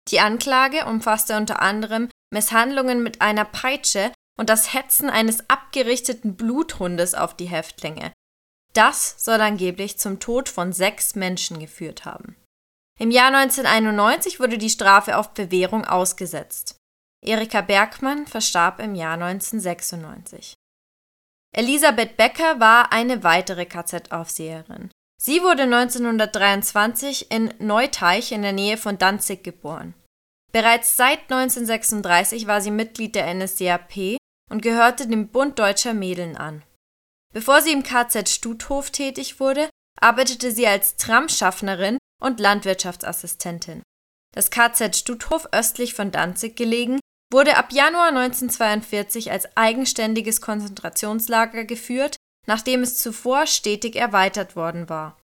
Die 0.09 0.21
Anklage 0.21 0.87
umfasste 0.87 1.37
unter 1.37 1.61
anderem 1.63 2.09
Misshandlungen 2.33 3.03
mit 3.03 3.21
einer 3.21 3.45
Peitsche 3.45 4.13
und 4.39 4.49
das 4.49 4.75
Hetzen 4.75 5.11
eines 5.11 5.49
abgerichteten 5.49 6.37
Bluthundes 6.37 7.15
auf 7.15 7.35
die 7.35 7.49
Häftlinge. 7.49 8.13
Das 8.73 9.17
soll 9.19 9.41
angeblich 9.41 9.99
zum 9.99 10.21
Tod 10.21 10.49
von 10.49 10.73
sechs 10.73 11.15
Menschen 11.15 11.59
geführt 11.59 12.05
haben. 12.05 12.37
Im 12.99 13.11
Jahr 13.11 13.35
1991 13.35 14.41
wurde 14.41 14.59
die 14.59 14.71
Strafe 14.71 15.17
auf 15.17 15.33
Bewährung 15.35 15.85
ausgesetzt. 15.85 16.77
Erika 17.25 17.61
Bergmann 17.61 18.27
verstarb 18.27 18.81
im 18.81 18.95
Jahr 18.95 19.15
1996. 19.15 20.55
Elisabeth 21.53 22.17
Becker 22.17 22.61
war 22.61 22.93
eine 22.93 23.25
weitere 23.25 23.67
KZ-Aufseherin. 23.67 24.91
Sie 25.21 25.43
wurde 25.43 25.65
1923 25.65 27.31
in 27.31 27.53
Neuteich 27.59 28.33
in 28.33 28.43
der 28.43 28.53
Nähe 28.53 28.77
von 28.77 28.97
Danzig 28.97 29.43
geboren. 29.43 29.95
Bereits 30.53 30.97
seit 30.97 31.31
1936 31.31 32.47
war 32.47 32.61
sie 32.61 32.71
Mitglied 32.71 33.15
der 33.15 33.33
NSDAP 33.35 34.19
und 34.51 34.61
gehörte 34.63 35.07
dem 35.07 35.29
Bund 35.29 35.59
Deutscher 35.59 35.95
Mädeln 35.95 36.37
an. 36.37 36.63
Bevor 37.33 37.63
sie 37.63 37.73
im 37.73 37.83
KZ 37.83 38.29
Stuthof 38.29 38.91
tätig 38.91 39.41
wurde, 39.41 39.71
arbeitete 40.01 40.51
sie 40.51 40.67
als 40.67 40.97
Tramschaffnerin 40.97 41.99
und 42.21 42.41
Landwirtschaftsassistentin. 42.41 43.83
Das 44.35 44.51
KZ 44.51 44.97
Stuthof 44.97 45.49
östlich 45.53 45.95
von 45.95 46.11
Danzig 46.11 46.57
gelegen 46.57 47.01
wurde 47.33 47.57
ab 47.57 47.73
Januar 47.73 48.09
1942 48.09 49.31
als 49.31 49.57
eigenständiges 49.57 50.41
Konzentrationslager 50.41 51.65
geführt, 51.65 52.17
nachdem 52.47 52.83
es 52.83 52.97
zuvor 52.97 53.47
stetig 53.47 53.97
erweitert 53.97 54.57
worden 54.57 54.89
war. 54.89 55.17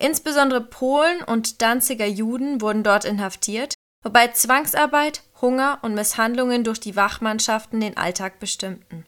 Insbesondere 0.00 0.60
Polen 0.60 1.22
und 1.22 1.62
Danziger 1.62 2.06
Juden 2.06 2.60
wurden 2.60 2.82
dort 2.82 3.04
inhaftiert, 3.04 3.73
wobei 4.04 4.28
Zwangsarbeit, 4.28 5.22
Hunger 5.40 5.80
und 5.82 5.94
Misshandlungen 5.94 6.62
durch 6.62 6.78
die 6.78 6.94
Wachmannschaften 6.94 7.80
den 7.80 7.96
Alltag 7.96 8.38
bestimmten. 8.38 9.04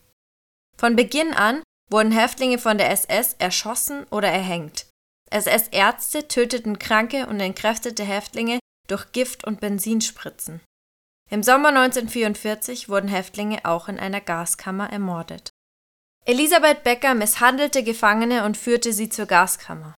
Von 0.77 0.97
Beginn 0.97 1.33
an 1.33 1.63
wurden 1.91 2.11
Häftlinge 2.11 2.59
von 2.59 2.79
der 2.79 2.91
SS 2.91 3.35
erschossen 3.39 4.05
oder 4.11 4.29
erhängt. 4.29 4.87
SS-Ärzte 5.31 6.29
töteten 6.29 6.79
kranke 6.79 7.27
und 7.27 7.41
entkräftete 7.41 8.05
Häftlinge 8.05 8.59
durch 8.89 9.13
Gift- 9.13 9.45
und 9.45 9.61
Benzinspritzen. 9.61 10.61
Im 11.31 11.43
Sommer 11.43 11.69
1944 11.69 12.89
wurden 12.89 13.09
Häftlinge 13.09 13.65
auch 13.65 13.89
in 13.89 13.99
einer 13.99 14.21
Gaskammer 14.21 14.91
ermordet. 14.91 15.51
Elisabeth 16.25 16.85
Becker 16.85 17.15
misshandelte 17.15 17.83
Gefangene 17.83 18.45
und 18.45 18.57
führte 18.57 18.93
sie 18.93 19.09
zur 19.09 19.27
Gaskammer. 19.27 19.95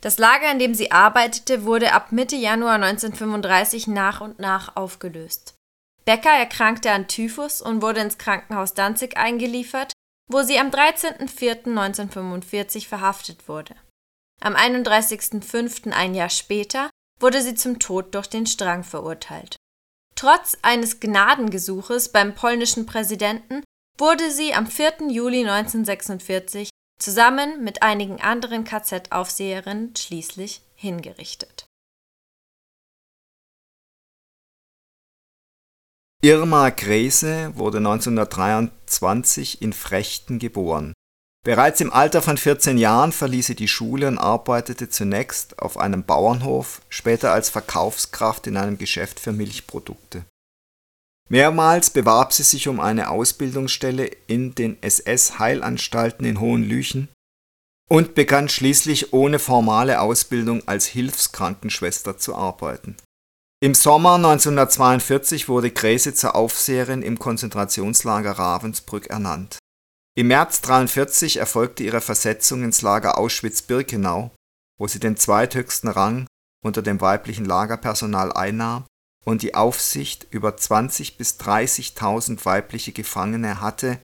Das 0.00 0.18
Lager, 0.18 0.50
in 0.50 0.58
dem 0.58 0.74
sie 0.74 0.92
arbeitete, 0.92 1.64
wurde 1.64 1.92
ab 1.92 2.12
Mitte 2.12 2.36
Januar 2.36 2.74
1935 2.74 3.86
nach 3.86 4.20
und 4.20 4.38
nach 4.38 4.76
aufgelöst. 4.76 5.54
Becker 6.04 6.30
erkrankte 6.30 6.92
an 6.92 7.08
Typhus 7.08 7.60
und 7.60 7.82
wurde 7.82 8.00
ins 8.00 8.18
Krankenhaus 8.18 8.74
Danzig 8.74 9.16
eingeliefert, 9.16 9.92
wo 10.30 10.42
sie 10.42 10.58
am 10.58 10.70
13.04.1945 10.70 12.86
verhaftet 12.86 13.48
wurde. 13.48 13.74
Am 14.40 14.54
31.05. 14.54 15.92
ein 15.92 16.14
Jahr 16.14 16.30
später 16.30 16.90
wurde 17.18 17.42
sie 17.42 17.54
zum 17.54 17.78
Tod 17.78 18.14
durch 18.14 18.28
den 18.28 18.46
Strang 18.46 18.84
verurteilt. 18.84 19.56
Trotz 20.14 20.58
eines 20.62 21.00
Gnadengesuches 21.00 22.12
beim 22.12 22.34
polnischen 22.34 22.86
Präsidenten 22.86 23.62
wurde 23.98 24.30
sie 24.30 24.54
am 24.54 24.66
4. 24.66 25.08
Juli 25.08 25.40
1946 25.40 26.70
zusammen 26.98 27.62
mit 27.62 27.82
einigen 27.82 28.20
anderen 28.20 28.64
KZ-Aufseherinnen 28.64 29.94
schließlich 29.96 30.62
hingerichtet. 30.74 31.66
Irma 36.22 36.70
Grese 36.70 37.52
wurde 37.54 37.78
1923 37.78 39.62
in 39.62 39.72
Frechten 39.72 40.38
geboren. 40.38 40.92
Bereits 41.44 41.80
im 41.80 41.92
Alter 41.92 42.22
von 42.22 42.36
14 42.36 42.78
Jahren 42.78 43.12
verließ 43.12 43.46
sie 43.46 43.54
die 43.54 43.68
Schule 43.68 44.08
und 44.08 44.18
arbeitete 44.18 44.88
zunächst 44.88 45.60
auf 45.60 45.76
einem 45.78 46.02
Bauernhof, 46.02 46.80
später 46.88 47.30
als 47.32 47.50
Verkaufskraft 47.50 48.48
in 48.48 48.56
einem 48.56 48.78
Geschäft 48.78 49.20
für 49.20 49.32
Milchprodukte. 49.32 50.24
Mehrmals 51.28 51.90
bewarb 51.90 52.32
sie 52.32 52.44
sich 52.44 52.68
um 52.68 52.78
eine 52.78 53.10
Ausbildungsstelle 53.10 54.06
in 54.26 54.54
den 54.54 54.80
SS-Heilanstalten 54.82 56.24
in 56.24 56.40
Hohenlüchen 56.40 57.08
und 57.88 58.14
begann 58.14 58.48
schließlich 58.48 59.12
ohne 59.12 59.38
formale 59.38 60.00
Ausbildung 60.00 60.66
als 60.66 60.86
Hilfskrankenschwester 60.86 62.16
zu 62.16 62.36
arbeiten. 62.36 62.96
Im 63.60 63.74
Sommer 63.74 64.14
1942 64.16 65.48
wurde 65.48 65.70
Gräse 65.70 66.14
zur 66.14 66.36
Aufseherin 66.36 67.02
im 67.02 67.18
Konzentrationslager 67.18 68.32
Ravensbrück 68.32 69.06
ernannt. 69.06 69.58
Im 70.16 70.28
März 70.28 70.58
1943 70.58 71.38
erfolgte 71.38 71.82
ihre 71.82 72.00
Versetzung 72.00 72.62
ins 72.62 72.82
Lager 72.82 73.18
Auschwitz-Birkenau, 73.18 74.30
wo 74.78 74.86
sie 74.86 75.00
den 75.00 75.16
zweithöchsten 75.16 75.88
Rang 75.88 76.26
unter 76.64 76.82
dem 76.82 77.00
weiblichen 77.00 77.44
Lagerpersonal 77.44 78.32
einnahm 78.32 78.84
und 79.26 79.42
die 79.42 79.54
Aufsicht 79.54 80.26
über 80.30 80.50
20.000 80.50 81.16
bis 81.16 81.38
30.000 81.40 82.44
weibliche 82.44 82.92
Gefangene 82.92 83.60
hatte 83.60 83.98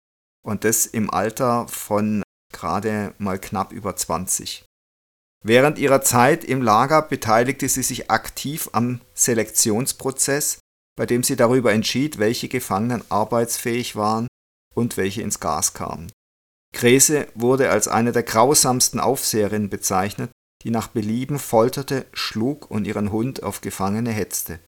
und 0.44 0.64
das 0.64 0.86
im 0.86 1.10
Alter 1.10 1.68
von 1.68 2.22
gerade 2.52 3.14
mal 3.18 3.38
knapp 3.38 3.72
über 3.72 3.94
20. 3.94 4.64
Während 5.44 5.78
ihrer 5.78 6.02
Zeit 6.02 6.44
im 6.44 6.62
Lager 6.62 7.02
beteiligte 7.02 7.68
sie 7.68 7.82
sich 7.82 8.10
aktiv 8.10 8.68
am 8.72 9.00
Selektionsprozess, 9.14 10.60
bei 10.96 11.06
dem 11.06 11.22
sie 11.22 11.36
darüber 11.36 11.72
entschied, 11.72 12.18
welche 12.18 12.48
Gefangenen 12.48 13.02
arbeitsfähig 13.08 13.96
waren 13.96 14.28
und 14.74 14.96
welche 14.96 15.22
ins 15.22 15.40
Gas 15.40 15.72
kamen. 15.72 16.12
Grese 16.74 17.28
wurde 17.34 17.70
als 17.70 17.88
eine 17.88 18.12
der 18.12 18.22
grausamsten 18.22 19.00
Aufseherinnen 19.00 19.68
bezeichnet, 19.68 20.30
die 20.62 20.70
nach 20.70 20.88
Belieben 20.88 21.38
folterte, 21.38 22.06
schlug 22.12 22.70
und 22.70 22.86
ihren 22.86 23.10
Hund 23.10 23.42
auf 23.42 23.60
Gefangene 23.60 24.10
hetzte. 24.10 24.60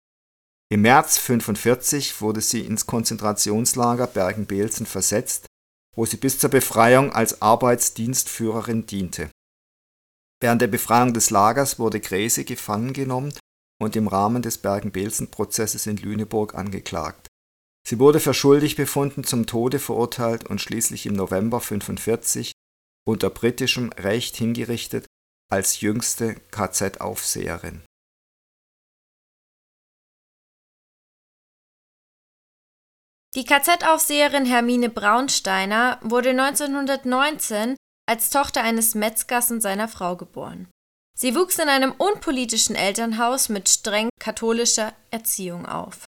Im 0.74 0.82
März 0.82 1.20
1945 1.20 2.20
wurde 2.20 2.42
sie 2.42 2.62
ins 2.62 2.88
Konzentrationslager 2.88 4.08
Bergen-Belsen 4.08 4.88
versetzt, 4.88 5.46
wo 5.96 6.08
sie 6.08 6.18
bis 6.18 6.40
zur 6.40 6.50
Befreiung 6.50 7.12
als 7.14 7.44
Arbeitsdienstführerin 7.44 8.88
diente. 8.88 9.30
Während 10.42 10.64
der 10.64 10.68
Befreiung 10.68 11.14
des 11.14 11.30
Lagers 11.30 11.78
wurde 11.78 12.00
Grese 12.00 12.44
gefangen 12.44 12.94
genommen 12.94 13.32
und 13.80 13.96
im 13.96 14.08
Rahmen 14.08 14.42
des 14.42 14.58
Bergen-Belsen-Prozesses 14.58 15.86
in 15.86 15.98
Lüneburg 15.98 16.56
angeklagt. 16.56 17.28
Sie 17.88 18.00
wurde 18.00 18.20
für 18.20 18.34
schuldig 18.34 18.76
befunden, 18.76 19.24
zum 19.24 19.46
Tode 19.46 19.78
verurteilt 19.78 20.48
und 20.48 20.60
schließlich 20.60 21.06
im 21.06 21.14
November 21.14 21.58
1945 21.58 22.52
unter 23.06 23.30
britischem 23.30 23.92
Recht 23.92 24.38
hingerichtet 24.38 25.06
als 25.52 25.82
jüngste 25.82 26.34
KZ-Aufseherin 26.50 27.84
Die 33.36 33.46
KZ-Aufseherin 33.46 34.46
Hermine 34.46 34.90
Braunsteiner 34.90 35.98
wurde 36.04 36.30
1919 36.30 37.76
als 38.08 38.30
Tochter 38.30 38.62
eines 38.62 38.94
Metzgers 38.94 39.50
und 39.50 39.62
seiner 39.62 39.88
Frau 39.88 40.16
geboren. 40.16 40.70
Sie 41.18 41.36
wuchs 41.36 41.58
in 41.58 41.68
einem 41.68 41.94
unpolitischen 41.94 42.76
Elternhaus 42.76 43.50
mit 43.50 43.70
streng 43.70 44.10
katholischer 44.20 44.94
Erziehung 45.10 45.66
auf. 45.66 46.06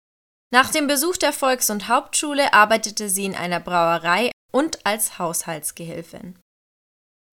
Nach 0.53 0.71
dem 0.71 0.85
Besuch 0.85 1.17
der 1.17 1.33
Volks- 1.33 1.71
und 1.71 1.88
Hauptschule 1.88 2.53
arbeitete 2.53 3.09
sie 3.09 3.25
in 3.25 3.35
einer 3.35 3.59
Brauerei 3.59 4.31
und 4.51 4.85
als 4.85 5.17
Haushaltsgehilfin. 5.17 6.38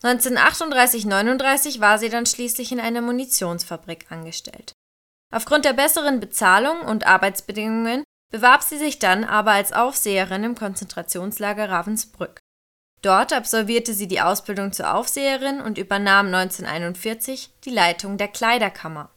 1938-39 0.03 1.81
war 1.81 1.99
sie 1.99 2.09
dann 2.09 2.25
schließlich 2.25 2.73
in 2.73 2.81
einer 2.81 3.03
Munitionsfabrik 3.03 4.11
angestellt. 4.11 4.73
Aufgrund 5.33 5.65
der 5.67 5.75
besseren 5.75 6.19
Bezahlung 6.19 6.81
und 6.81 7.07
Arbeitsbedingungen 7.07 8.05
bewarb 8.33 8.63
sie 8.63 8.79
sich 8.79 8.99
dann 8.99 9.23
aber 9.23 9.53
als 9.53 9.73
Aufseherin 9.73 10.43
im 10.43 10.55
Konzentrationslager 10.57 11.69
Ravensbrück. 11.69 12.41
Dort 13.03 13.33
absolvierte 13.33 13.95
sie 13.95 14.09
die 14.09 14.21
Ausbildung 14.21 14.73
zur 14.73 14.95
Aufseherin 14.95 15.61
und 15.61 15.77
übernahm 15.77 16.27
1941 16.27 17.51
die 17.65 17.71
Leitung 17.71 18.17
der 18.17 18.29
Kleiderkammer. 18.29 19.11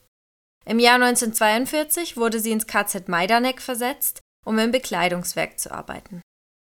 Im 0.66 0.80
Jahr 0.80 0.96
1942 0.96 2.18
wurde 2.18 2.40
sie 2.40 2.52
ins 2.52 2.68
KZ 2.68 3.08
Majdanek 3.08 3.62
versetzt, 3.62 4.22
um 4.44 4.58
im 4.58 4.72
Bekleidungswerk 4.72 5.60
zu 5.60 5.72
arbeiten. 5.72 6.22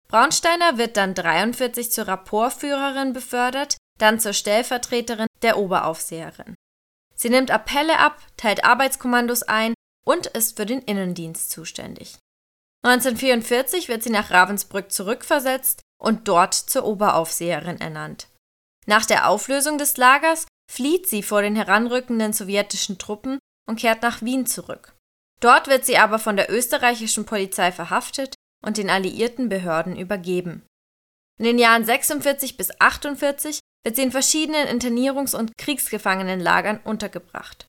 Braunsteiner 0.08 0.78
wird 0.78 0.98
dann 0.98 1.14
43 1.14 1.92
zur 1.92 2.08
Rapportführerin 2.08 3.14
befördert, 3.14 3.78
dann 4.00 4.20
zur 4.20 4.34
Stellvertreterin 4.34 5.28
der 5.42 5.58
Oberaufseherin. 5.58 6.56
Sie 7.16 7.30
nimmt 7.30 7.52
Appelle 7.52 8.00
ab, 8.00 8.22
teilt 8.36 8.66
Arbeitskommandos 8.66 9.44
ein 9.44 9.74
und 10.06 10.28
ist 10.28 10.58
für 10.58 10.66
den 10.66 10.82
Innendienst 10.82 11.50
zuständig. 11.52 12.18
1944 12.86 13.90
wird 13.90 14.04
sie 14.04 14.12
nach 14.12 14.30
Ravensbrück 14.30 14.92
zurückversetzt 14.92 15.82
und 16.00 16.28
dort 16.28 16.54
zur 16.54 16.86
Oberaufseherin 16.86 17.82
ernannt. 17.82 18.28
Nach 18.86 19.08
der 19.08 19.28
Auflösung 19.28 19.80
des 19.80 19.98
Lagers 19.98 20.46
flieht 20.72 21.08
sie 21.08 21.24
vor 21.24 21.42
den 21.42 21.56
heranrückenden 21.56 22.32
sowjetischen 22.32 23.00
Truppen 23.00 23.40
und 23.68 23.80
kehrt 23.80 24.04
nach 24.04 24.22
Wien 24.22 24.46
zurück. 24.46 24.94
Dort 25.40 25.68
wird 25.68 25.84
sie 25.84 25.98
aber 25.98 26.20
von 26.20 26.38
der 26.38 26.52
österreichischen 26.52 27.26
Polizei 27.26 27.72
verhaftet 27.72 28.36
und 28.64 28.78
den 28.78 28.92
alliierten 28.92 29.50
Behörden 29.50 29.96
übergeben. 29.96 30.64
In 31.40 31.46
den 31.46 31.58
Jahren 31.58 31.86
46 31.86 32.56
bis 32.56 32.80
48 32.80 33.60
wird 33.84 33.96
sie 33.96 34.04
in 34.04 34.12
verschiedenen 34.12 34.68
Internierungs- 34.68 35.36
und 35.36 35.58
Kriegsgefangenenlagern 35.58 36.80
untergebracht. 36.84 37.66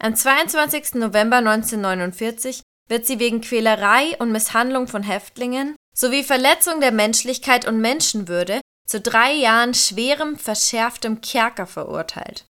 Am 0.00 0.16
22. 0.16 0.94
November 0.94 1.36
1949 1.36 2.62
wird 2.88 3.06
sie 3.06 3.18
wegen 3.18 3.40
Quälerei 3.40 4.16
und 4.18 4.32
Misshandlung 4.32 4.88
von 4.88 5.02
Häftlingen 5.02 5.76
sowie 5.94 6.22
Verletzung 6.22 6.80
der 6.80 6.92
Menschlichkeit 6.92 7.66
und 7.66 7.80
Menschenwürde 7.80 8.60
zu 8.86 9.00
drei 9.00 9.32
Jahren 9.32 9.74
schwerem, 9.74 10.38
verschärftem 10.38 11.20
Kerker 11.20 11.66
verurteilt. 11.66 12.46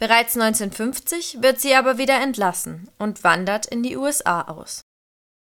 Bereits 0.00 0.36
1950 0.36 1.42
wird 1.42 1.60
sie 1.60 1.74
aber 1.74 1.98
wieder 1.98 2.20
entlassen 2.20 2.90
und 2.98 3.24
wandert 3.24 3.66
in 3.66 3.82
die 3.82 3.96
USA 3.96 4.42
aus. 4.42 4.82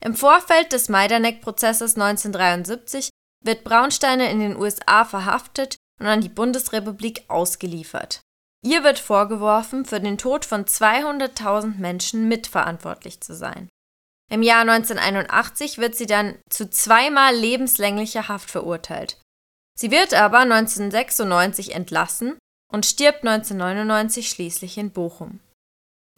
Im 0.01 0.15
Vorfeld 0.15 0.71
des 0.71 0.89
Majdanek-Prozesses 0.89 1.95
1973 1.95 3.09
wird 3.43 3.63
Braunsteiner 3.63 4.29
in 4.29 4.39
den 4.39 4.57
USA 4.57 5.05
verhaftet 5.05 5.75
und 5.99 6.07
an 6.07 6.21
die 6.21 6.29
Bundesrepublik 6.29 7.25
ausgeliefert. 7.27 8.21
Ihr 8.63 8.83
wird 8.83 8.97
vorgeworfen, 8.97 9.85
für 9.85 9.99
den 9.99 10.17
Tod 10.17 10.43
von 10.43 10.65
200.000 10.65 11.77
Menschen 11.77 12.27
mitverantwortlich 12.27 13.21
zu 13.21 13.35
sein. 13.35 13.69
Im 14.31 14.41
Jahr 14.41 14.61
1981 14.61 15.77
wird 15.77 15.95
sie 15.95 16.07
dann 16.07 16.37
zu 16.49 16.69
zweimal 16.69 17.35
lebenslänglicher 17.35 18.27
Haft 18.27 18.49
verurteilt. 18.49 19.19
Sie 19.77 19.91
wird 19.91 20.13
aber 20.13 20.39
1996 20.39 21.75
entlassen 21.75 22.37
und 22.71 22.85
stirbt 22.85 23.25
1999 23.25 24.29
schließlich 24.29 24.77
in 24.77 24.91
Bochum. 24.91 25.39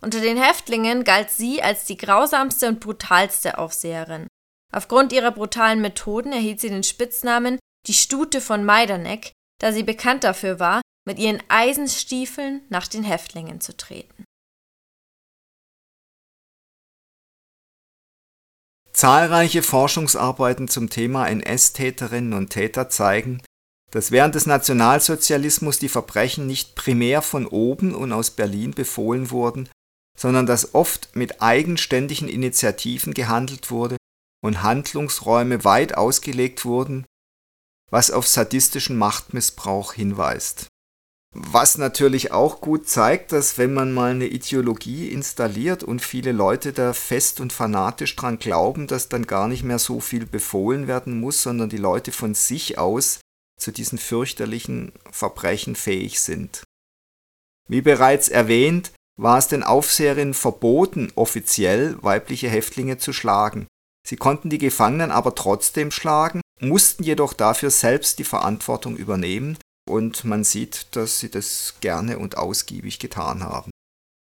Unter 0.01 0.21
den 0.21 0.41
Häftlingen 0.41 1.03
galt 1.03 1.31
sie 1.31 1.61
als 1.61 1.85
die 1.85 1.97
grausamste 1.97 2.67
und 2.67 2.79
brutalste 2.79 3.57
Aufseherin. 3.57 4.27
Aufgrund 4.73 5.11
ihrer 5.11 5.31
brutalen 5.31 5.81
Methoden 5.81 6.31
erhielt 6.31 6.61
sie 6.61 6.69
den 6.69 6.83
Spitznamen 6.83 7.57
die 7.87 7.93
Stute 7.93 8.41
von 8.41 8.63
Majdanek, 8.63 9.31
da 9.59 9.71
sie 9.71 9.83
bekannt 9.83 10.23
dafür 10.23 10.59
war, 10.59 10.81
mit 11.07 11.19
ihren 11.19 11.41
Eisenstiefeln 11.47 12.61
nach 12.69 12.87
den 12.87 13.03
Häftlingen 13.03 13.61
zu 13.61 13.75
treten. 13.75 14.25
Zahlreiche 18.97 19.61
Forschungsarbeiten 19.61 20.67
zum 20.67 20.89
Thema 20.89 21.27
NS-Täterinnen 21.27 22.33
und 22.33 22.49
Täter 22.49 22.89
zeigen, 22.89 23.43
dass 23.91 24.09
während 24.09 24.33
des 24.33 24.47
Nationalsozialismus 24.47 25.77
die 25.77 25.87
Verbrechen 25.87 26.47
nicht 26.47 26.73
primär 26.73 27.21
von 27.21 27.45
oben 27.45 27.93
und 27.93 28.11
aus 28.11 28.31
Berlin 28.31 28.71
befohlen 28.71 29.29
wurden, 29.29 29.69
sondern 30.17 30.47
dass 30.47 30.73
oft 30.73 31.15
mit 31.15 31.43
eigenständigen 31.43 32.27
Initiativen 32.27 33.13
gehandelt 33.13 33.69
wurde 33.69 33.97
und 34.43 34.63
Handlungsräume 34.63 35.63
weit 35.63 35.95
ausgelegt 35.95 36.65
wurden, 36.65 37.05
was 37.91 38.09
auf 38.09 38.27
sadistischen 38.27 38.97
Machtmissbrauch 38.97 39.93
hinweist. 39.93 40.69
Was 41.39 41.77
natürlich 41.77 42.31
auch 42.31 42.61
gut 42.61 42.89
zeigt, 42.89 43.31
dass 43.31 43.59
wenn 43.59 43.71
man 43.71 43.93
mal 43.93 44.09
eine 44.09 44.25
Ideologie 44.25 45.09
installiert 45.09 45.83
und 45.83 46.01
viele 46.01 46.31
Leute 46.31 46.73
da 46.73 46.93
fest 46.93 47.39
und 47.39 47.53
fanatisch 47.53 48.15
dran 48.15 48.39
glauben, 48.39 48.87
dass 48.87 49.07
dann 49.07 49.27
gar 49.27 49.47
nicht 49.47 49.63
mehr 49.63 49.77
so 49.77 49.99
viel 49.99 50.25
befohlen 50.25 50.87
werden 50.87 51.19
muss, 51.19 51.43
sondern 51.43 51.69
die 51.69 51.77
Leute 51.77 52.11
von 52.11 52.33
sich 52.33 52.79
aus 52.79 53.19
zu 53.59 53.71
diesen 53.71 53.99
fürchterlichen 53.99 54.93
Verbrechen 55.11 55.75
fähig 55.75 56.21
sind. 56.21 56.63
Wie 57.67 57.81
bereits 57.81 58.29
erwähnt, 58.29 58.91
war 59.15 59.37
es 59.37 59.47
den 59.47 59.61
Aufseherinnen 59.61 60.33
verboten, 60.33 61.11
offiziell 61.13 62.01
weibliche 62.01 62.49
Häftlinge 62.49 62.97
zu 62.97 63.13
schlagen. 63.13 63.67
Sie 64.07 64.17
konnten 64.17 64.49
die 64.49 64.57
Gefangenen 64.57 65.11
aber 65.11 65.35
trotzdem 65.35 65.91
schlagen, 65.91 66.41
mussten 66.59 67.03
jedoch 67.03 67.33
dafür 67.33 67.69
selbst 67.69 68.17
die 68.17 68.23
Verantwortung 68.23 68.97
übernehmen 68.97 69.59
und 69.87 70.23
man 70.25 70.43
sieht, 70.43 70.95
dass 70.95 71.19
sie 71.19 71.29
das 71.29 71.75
gerne 71.81 72.19
und 72.19 72.37
ausgiebig 72.37 72.99
getan 72.99 73.43
haben. 73.43 73.71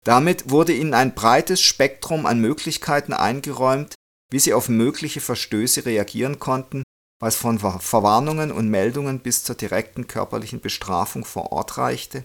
Damit 0.04 0.50
wurde 0.50 0.72
ihnen 0.72 0.94
ein 0.94 1.14
breites 1.14 1.60
Spektrum 1.60 2.24
an 2.26 2.40
Möglichkeiten 2.40 3.12
eingeräumt, 3.12 3.94
wie 4.30 4.38
sie 4.38 4.54
auf 4.54 4.68
mögliche 4.68 5.20
Verstöße 5.20 5.84
reagieren 5.84 6.38
konnten, 6.38 6.82
was 7.20 7.36
von 7.36 7.58
Verwarnungen 7.58 8.50
und 8.50 8.68
Meldungen 8.68 9.20
bis 9.20 9.44
zur 9.44 9.54
direkten 9.54 10.06
körperlichen 10.06 10.60
Bestrafung 10.60 11.24
vor 11.24 11.52
Ort 11.52 11.76
reichte, 11.76 12.24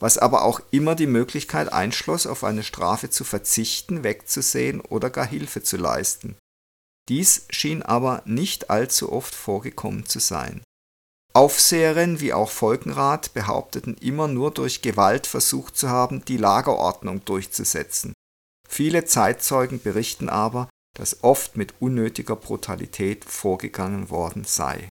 was 0.00 0.18
aber 0.18 0.42
auch 0.42 0.60
immer 0.72 0.96
die 0.96 1.06
Möglichkeit 1.06 1.72
einschloss, 1.72 2.26
auf 2.26 2.42
eine 2.42 2.64
Strafe 2.64 3.10
zu 3.10 3.22
verzichten, 3.22 4.02
wegzusehen 4.02 4.80
oder 4.80 5.10
gar 5.10 5.26
Hilfe 5.26 5.62
zu 5.62 5.76
leisten. 5.76 6.36
Dies 7.08 7.46
schien 7.50 7.82
aber 7.82 8.22
nicht 8.24 8.70
allzu 8.70 9.12
oft 9.12 9.34
vorgekommen 9.34 10.06
zu 10.06 10.18
sein. 10.18 10.62
Aufseherinnen 11.36 12.20
wie 12.20 12.32
auch 12.32 12.50
Folgenrat 12.50 13.34
behaupteten 13.34 13.96
immer 14.00 14.28
nur 14.28 14.52
durch 14.52 14.82
Gewalt 14.82 15.26
versucht 15.26 15.76
zu 15.76 15.88
haben, 15.88 16.24
die 16.24 16.36
Lagerordnung 16.36 17.24
durchzusetzen. 17.24 18.12
Viele 18.68 19.04
Zeitzeugen 19.04 19.82
berichten 19.82 20.28
aber, 20.28 20.68
dass 20.96 21.24
oft 21.24 21.56
mit 21.56 21.74
unnötiger 21.80 22.36
Brutalität 22.36 23.24
vorgegangen 23.24 24.10
worden 24.10 24.44
sei. 24.44 24.88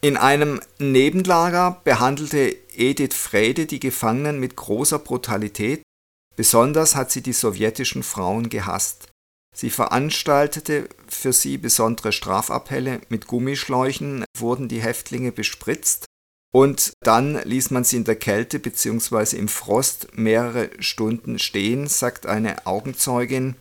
In 0.00 0.16
einem 0.16 0.60
Nebenlager 0.78 1.80
behandelte 1.84 2.56
Edith 2.74 3.14
Frede 3.14 3.66
die 3.66 3.80
Gefangenen 3.80 4.40
mit 4.40 4.56
großer 4.56 4.98
Brutalität, 4.98 5.82
besonders 6.36 6.94
hat 6.94 7.10
sie 7.10 7.20
die 7.20 7.32
sowjetischen 7.32 8.02
Frauen 8.02 8.48
gehasst. 8.48 9.07
Sie 9.58 9.70
veranstaltete 9.70 10.88
für 11.08 11.32
sie 11.32 11.58
besondere 11.58 12.12
Strafappelle. 12.12 13.00
Mit 13.08 13.26
Gummischläuchen 13.26 14.24
wurden 14.36 14.68
die 14.68 14.80
Häftlinge 14.80 15.32
bespritzt 15.32 16.06
und 16.54 16.92
dann 17.00 17.42
ließ 17.42 17.72
man 17.72 17.82
sie 17.82 17.96
in 17.96 18.04
der 18.04 18.14
Kälte 18.14 18.60
bzw. 18.60 19.36
im 19.36 19.48
Frost 19.48 20.16
mehrere 20.16 20.70
Stunden 20.78 21.40
stehen, 21.40 21.88
sagt 21.88 22.24
eine 22.24 22.68
Augenzeugin. 22.68 23.56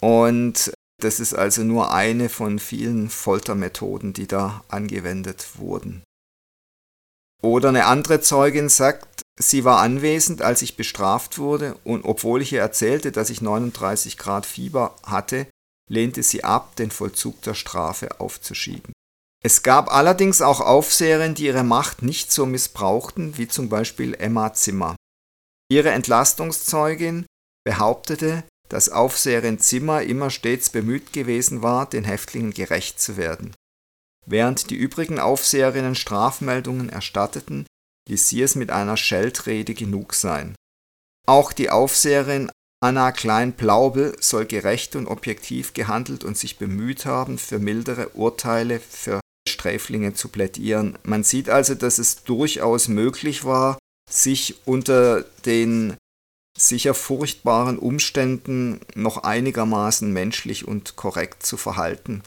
Und 0.00 0.72
das 1.00 1.20
ist 1.20 1.32
also 1.32 1.62
nur 1.62 1.92
eine 1.92 2.28
von 2.28 2.58
vielen 2.58 3.08
Foltermethoden, 3.08 4.14
die 4.14 4.26
da 4.26 4.64
angewendet 4.66 5.58
wurden. 5.58 6.02
Oder 7.40 7.68
eine 7.68 7.86
andere 7.86 8.20
Zeugin 8.20 8.68
sagt, 8.68 9.22
sie 9.38 9.64
war 9.64 9.80
anwesend, 9.80 10.42
als 10.42 10.62
ich 10.62 10.76
bestraft 10.76 11.38
wurde, 11.38 11.76
und 11.84 12.04
obwohl 12.04 12.42
ich 12.42 12.52
ihr 12.52 12.60
erzählte, 12.60 13.12
dass 13.12 13.30
ich 13.30 13.40
39 13.40 14.18
Grad 14.18 14.46
Fieber 14.46 14.96
hatte, 15.04 15.46
lehnte 15.88 16.22
sie 16.22 16.44
ab, 16.44 16.76
den 16.76 16.90
Vollzug 16.90 17.40
der 17.42 17.54
Strafe 17.54 18.20
aufzuschieben. 18.20 18.92
Es 19.42 19.62
gab 19.62 19.92
allerdings 19.92 20.42
auch 20.42 20.60
Aufseherinnen, 20.60 21.34
die 21.34 21.46
ihre 21.46 21.62
Macht 21.62 22.02
nicht 22.02 22.32
so 22.32 22.44
missbrauchten, 22.44 23.38
wie 23.38 23.48
zum 23.48 23.68
Beispiel 23.68 24.14
Emma 24.14 24.52
Zimmer. 24.52 24.96
Ihre 25.70 25.90
Entlastungszeugin 25.90 27.24
behauptete, 27.64 28.42
dass 28.68 28.88
Aufseherin 28.88 29.58
Zimmer 29.58 30.02
immer 30.02 30.30
stets 30.30 30.70
bemüht 30.70 31.12
gewesen 31.12 31.62
war, 31.62 31.88
den 31.88 32.04
Häftlingen 32.04 32.52
gerecht 32.52 33.00
zu 33.00 33.16
werden. 33.16 33.54
Während 34.26 34.70
die 34.70 34.76
übrigen 34.76 35.18
Aufseherinnen 35.18 35.94
Strafmeldungen 35.94 36.90
erstatteten, 36.90 37.66
ließ 38.08 38.28
sie 38.28 38.42
es 38.42 38.54
mit 38.54 38.70
einer 38.70 38.96
Scheltrede 38.96 39.74
genug 39.74 40.14
sein. 40.14 40.54
Auch 41.26 41.52
die 41.52 41.70
Aufseherin 41.70 42.50
Anna 42.80 43.10
Klein-Plaubel 43.12 44.16
soll 44.20 44.46
gerecht 44.46 44.94
und 44.94 45.08
objektiv 45.08 45.74
gehandelt 45.74 46.24
und 46.24 46.36
sich 46.36 46.58
bemüht 46.58 47.06
haben, 47.06 47.38
für 47.38 47.58
mildere 47.58 48.10
Urteile 48.10 48.78
für 48.78 49.20
Sträflinge 49.48 50.14
zu 50.14 50.28
plädieren. 50.28 50.96
Man 51.02 51.24
sieht 51.24 51.50
also, 51.50 51.74
dass 51.74 51.98
es 51.98 52.22
durchaus 52.22 52.88
möglich 52.88 53.44
war, 53.44 53.78
sich 54.08 54.66
unter 54.66 55.22
den 55.44 55.96
sicher 56.56 56.94
furchtbaren 56.94 57.78
Umständen 57.78 58.80
noch 58.94 59.18
einigermaßen 59.18 60.12
menschlich 60.12 60.66
und 60.66 60.96
korrekt 60.96 61.44
zu 61.44 61.56
verhalten. 61.56 62.22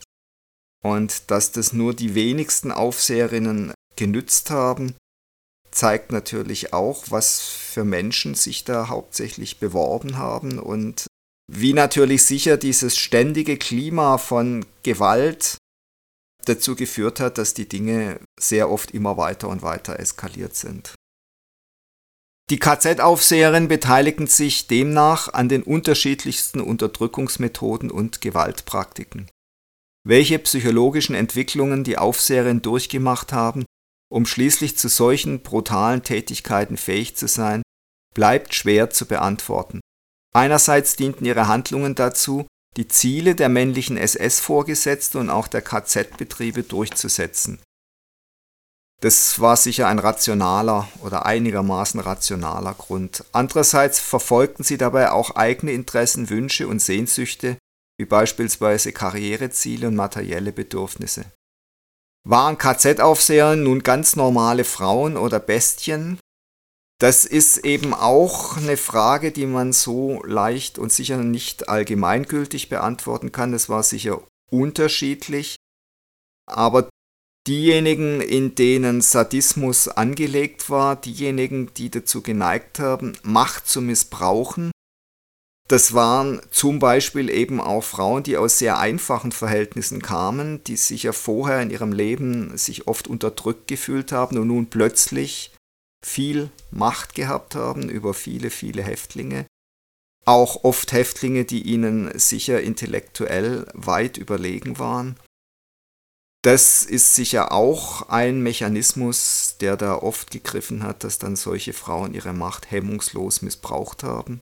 Und 0.84 1.32
dass 1.32 1.52
das 1.52 1.74
nur 1.74 1.94
die 1.94 2.16
wenigsten 2.16 2.72
Aufseherinnen 2.72 3.74
genützt 3.96 4.50
haben, 4.50 4.96
zeigt 5.72 6.12
natürlich 6.12 6.74
auch, 6.74 7.06
was 7.10 7.40
für 7.40 7.84
Menschen 7.84 8.36
sich 8.36 8.64
da 8.64 8.90
hauptsächlich 8.90 9.60
beworben 9.60 10.18
haben 10.18 10.60
und 10.60 11.08
wie 11.52 11.74
natürlich 11.74 12.26
sicher 12.26 12.58
dieses 12.58 12.98
ständige 12.98 13.58
Klima 13.58 14.18
von 14.18 14.66
Gewalt 14.84 15.58
dazu 16.46 16.76
geführt 16.76 17.20
hat, 17.20 17.38
dass 17.38 17.54
die 17.54 17.68
Dinge 17.68 18.20
sehr 18.40 18.70
oft 18.70 18.92
immer 18.92 19.18
weiter 19.18 19.48
und 19.48 19.62
weiter 19.62 20.00
eskaliert 20.00 20.56
sind. 20.56 20.94
Die 22.50 22.60
KZ-Aufseherinnen 22.60 23.70
beteiligten 23.70 24.28
sich 24.28 24.68
demnach 24.68 25.32
an 25.34 25.48
den 25.48 25.64
unterschiedlichsten 25.64 26.60
Unterdrückungsmethoden 26.60 27.90
und 27.90 28.20
Gewaltpraktiken. 28.20 29.30
Welche 30.04 30.40
psychologischen 30.40 31.16
Entwicklungen 31.16 31.84
die 31.84 31.98
Aufseherinnen 31.98 32.62
durchgemacht 32.62 33.32
haben, 33.32 33.66
um 34.12 34.26
schließlich 34.26 34.78
zu 34.78 34.90
solchen 34.90 35.42
brutalen 35.42 36.04
Tätigkeiten 36.04 36.76
fähig 36.76 37.16
zu 37.16 37.28
sein, 37.28 37.62
bleibt 38.14 38.54
schwer 38.54 38.90
zu 38.90 39.06
beantworten. 39.06 39.80
Einerseits 40.34 40.98
dienten 40.98 41.26
ihre 41.26 41.48
Handlungen 41.48 41.96
dazu, 41.96 42.46
die 42.78 42.88
Ziele 42.88 43.36
der 43.36 43.50
männlichen 43.50 43.98
SS-Vorgesetzten 43.98 45.18
und 45.18 45.30
auch 45.30 45.48
der 45.48 45.62
KZ-Betriebe 45.62 46.64
durchzusetzen. 46.64 47.60
Das 49.02 49.40
war 49.40 49.58
sicher 49.58 49.88
ein 49.88 49.98
rationaler 49.98 50.88
oder 51.02 51.26
einigermaßen 51.26 52.00
rationaler 52.00 52.74
Grund. 52.74 53.24
Andererseits 53.32 54.00
verfolgten 54.00 54.64
sie 54.64 54.78
dabei 54.78 55.12
auch 55.12 55.36
eigene 55.36 55.72
Interessen, 55.72 56.30
Wünsche 56.30 56.68
und 56.68 56.80
Sehnsüchte, 56.80 57.58
wie 57.98 58.06
beispielsweise 58.06 58.92
Karriereziele 58.92 59.88
und 59.88 59.96
materielle 59.96 60.52
Bedürfnisse. 60.52 61.26
Waren 62.24 62.58
KZ-Aufseher 62.58 63.56
nun 63.56 63.82
ganz 63.82 64.16
normale 64.16 64.64
Frauen 64.64 65.18
oder 65.18 65.40
Bestien? 65.40 66.20
Das 67.00 67.26
ist 67.26 67.66
eben 67.66 67.96
auch 67.96 68.58
eine 68.58 68.78
Frage, 68.78 69.32
die 69.32 69.48
man 69.48 69.74
so 69.74 70.22
leicht 70.24 70.78
und 70.78 70.94
sicher 70.94 71.18
nicht 71.18 71.68
allgemeingültig 71.68 72.70
beantworten 72.70 73.32
kann. 73.32 73.52
Das 73.52 73.70
war 73.70 73.82
sicher 73.82 74.22
unterschiedlich. 74.52 75.56
Aber 76.46 76.90
diejenigen, 77.48 78.22
in 78.22 78.54
denen 78.54 79.02
Sadismus 79.02 79.88
angelegt 79.88 80.70
war, 80.70 80.96
diejenigen, 80.96 81.74
die 81.74 81.90
dazu 81.90 82.22
geneigt 82.22 82.78
haben, 82.78 83.14
Macht 83.24 83.68
zu 83.68 83.82
missbrauchen, 83.82 84.70
das 85.72 85.94
waren 85.94 86.42
zum 86.52 86.80
Beispiel 86.80 87.30
eben 87.30 87.62
auch 87.62 87.82
Frauen, 87.86 88.24
die 88.24 88.36
aus 88.36 88.58
sehr 88.58 88.78
einfachen 88.78 89.32
Verhältnissen 89.32 90.02
kamen, 90.02 90.62
die 90.66 90.76
sich 90.76 91.04
ja 91.04 91.14
vorher 91.14 91.62
in 91.62 91.70
ihrem 91.70 91.94
Leben 91.94 92.58
sich 92.58 92.90
oft 92.90 93.08
unterdrückt 93.08 93.70
gefühlt 93.70 94.12
haben 94.12 94.38
und 94.38 94.48
nun 94.48 94.70
plötzlich 94.70 95.54
viel 96.06 96.50
Macht 96.72 97.16
gehabt 97.16 97.56
haben 97.56 97.88
über 97.88 98.14
viele, 98.14 98.50
viele 98.50 98.84
Häftlinge. 98.84 99.46
Auch 100.26 100.66
oft 100.66 100.92
Häftlinge, 100.92 101.46
die 101.46 101.62
ihnen 101.62 102.12
sicher 102.20 102.60
intellektuell 102.60 103.66
weit 103.74 104.18
überlegen 104.18 104.78
waren. 104.78 105.16
Das 106.44 106.84
ist 106.84 107.16
sicher 107.16 107.54
auch 107.54 108.10
ein 108.10 108.44
Mechanismus, 108.44 109.56
der 109.62 109.78
da 109.78 109.96
oft 109.96 110.32
gegriffen 110.32 110.84
hat, 110.84 111.06
dass 111.06 111.18
dann 111.18 111.38
solche 111.38 111.72
Frauen 111.72 112.14
ihre 112.14 112.34
Macht 112.34 112.72
hemmungslos 112.72 113.42
missbraucht 113.42 114.04
haben. 114.04 114.42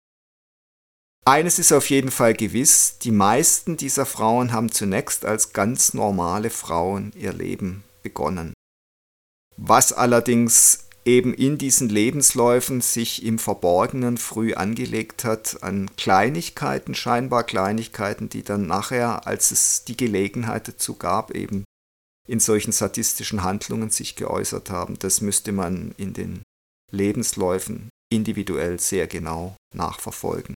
Eines 1.26 1.58
ist 1.58 1.72
auf 1.72 1.88
jeden 1.88 2.10
Fall 2.10 2.34
gewiss, 2.34 2.98
die 2.98 3.10
meisten 3.10 3.78
dieser 3.78 4.04
Frauen 4.04 4.52
haben 4.52 4.70
zunächst 4.70 5.24
als 5.24 5.54
ganz 5.54 5.94
normale 5.94 6.50
Frauen 6.50 7.12
ihr 7.16 7.32
Leben 7.32 7.82
begonnen. 8.02 8.52
Was 9.56 9.94
allerdings 9.94 10.80
eben 11.06 11.32
in 11.32 11.56
diesen 11.56 11.88
Lebensläufen 11.88 12.82
sich 12.82 13.24
im 13.24 13.38
Verborgenen 13.38 14.18
früh 14.18 14.52
angelegt 14.52 15.24
hat 15.24 15.62
an 15.62 15.88
Kleinigkeiten, 15.96 16.94
scheinbar 16.94 17.44
Kleinigkeiten, 17.44 18.28
die 18.28 18.42
dann 18.42 18.66
nachher, 18.66 19.26
als 19.26 19.50
es 19.50 19.84
die 19.84 19.96
Gelegenheit 19.96 20.68
dazu 20.68 20.96
gab, 20.96 21.30
eben 21.30 21.64
in 22.28 22.40
solchen 22.40 22.72
sadistischen 22.72 23.42
Handlungen 23.42 23.88
sich 23.88 24.16
geäußert 24.16 24.68
haben. 24.68 24.98
Das 24.98 25.22
müsste 25.22 25.52
man 25.52 25.94
in 25.96 26.12
den 26.12 26.42
Lebensläufen 26.90 27.88
individuell 28.10 28.78
sehr 28.78 29.06
genau 29.06 29.56
nachverfolgen. 29.74 30.54